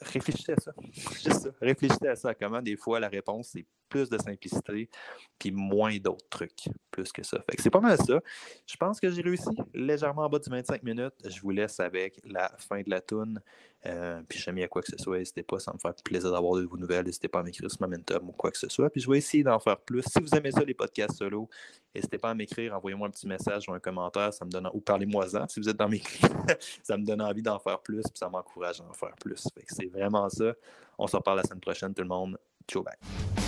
réfléchissez 0.02 0.54
à 0.54 0.60
ça. 0.60 0.74
Juste 0.92 1.34
ça. 1.34 1.50
Réfléchissez 1.62 2.08
à 2.08 2.16
ça. 2.16 2.34
Comment 2.34 2.62
des 2.62 2.78
fois 2.78 3.00
la 3.00 3.10
réponse, 3.10 3.50
c'est 3.54 3.66
plus 3.94 4.10
de 4.10 4.18
simplicité, 4.18 4.90
puis 5.38 5.52
moins 5.52 5.96
d'autres 5.98 6.28
trucs, 6.28 6.68
plus 6.90 7.12
que 7.12 7.22
ça. 7.22 7.40
Fait 7.48 7.56
que 7.56 7.62
c'est 7.62 7.70
pas 7.70 7.80
mal 7.80 7.96
ça. 7.98 8.20
Je 8.66 8.76
pense 8.76 9.00
que 9.00 9.12
j'ai 9.12 9.22
réussi 9.22 9.50
légèrement 9.72 10.24
en 10.24 10.30
bas 10.30 10.40
du 10.40 10.50
25 10.50 10.82
minutes. 10.82 11.14
Je 11.24 11.40
vous 11.42 11.52
laisse 11.52 11.80
avec 11.80 12.20
la 12.24 12.50
fin 12.58 12.82
de 12.82 12.90
la 12.90 13.02
toune. 13.02 13.40
Euh, 13.86 14.22
puis 14.28 14.40
jamais 14.40 14.64
a 14.64 14.68
quoi 14.68 14.82
que 14.82 14.90
ce 14.90 14.98
soit, 14.98 15.18
n'hésitez 15.18 15.44
pas, 15.44 15.60
ça 15.60 15.74
me 15.74 15.78
faire 15.78 15.94
plaisir 16.04 16.32
d'avoir 16.32 16.56
de 16.56 16.64
vos 16.64 16.78
nouvelles. 16.78 17.06
N'hésitez 17.06 17.28
pas 17.28 17.40
à 17.40 17.44
m'écrire 17.44 17.70
sur 17.70 17.82
Momentum 17.82 18.30
ou 18.30 18.32
quoi 18.32 18.52
que 18.52 18.58
ce 18.58 18.70
soit. 18.70 18.90
Puis 18.90 19.02
je 19.02 19.10
vais 19.10 19.18
essayer 19.18 19.44
d'en 19.44 19.60
faire 19.60 19.78
plus. 19.78 20.04
Si 20.04 20.22
vous 20.22 20.34
aimez 20.36 20.52
ça, 20.52 20.64
les 20.64 20.74
podcasts 20.74 21.18
solo, 21.18 21.50
n'hésitez 21.94 22.18
pas 22.18 22.30
à 22.30 22.34
m'écrire, 22.34 22.76
envoyez-moi 22.76 23.08
un 23.08 23.12
petit 23.12 23.28
message 23.28 23.68
ou 23.68 23.74
un 23.74 23.80
commentaire, 23.80 24.34
ça 24.34 24.46
me 24.46 24.52
donne 24.52 24.70
ou 24.74 24.80
parlez-moi-en 24.80 25.48
si 25.48 25.60
vous 25.60 25.70
êtes 25.70 25.78
dans 25.78 25.90
mes 25.90 26.00
clips. 26.00 26.32
ça 26.84 26.98
me 26.98 27.06
donne 27.06 27.22
envie 27.22 27.42
d'en 27.42 27.60
faire 27.60 27.80
plus, 27.80 28.04
puis 28.04 28.18
ça 28.18 28.30
m'encourage 28.30 28.80
à 28.80 28.86
en 28.86 28.94
faire 28.94 29.16
plus. 29.20 29.48
c'est 29.68 29.88
vraiment 29.88 30.30
ça. 30.30 30.54
On 30.98 31.08
se 31.08 31.16
reparle 31.16 31.38
la 31.38 31.44
semaine 31.44 31.62
prochaine, 31.62 31.94
tout 31.94 32.04
le 32.04 32.08
monde. 32.08 32.38
Ciao, 32.68 32.84
bye. 32.84 33.43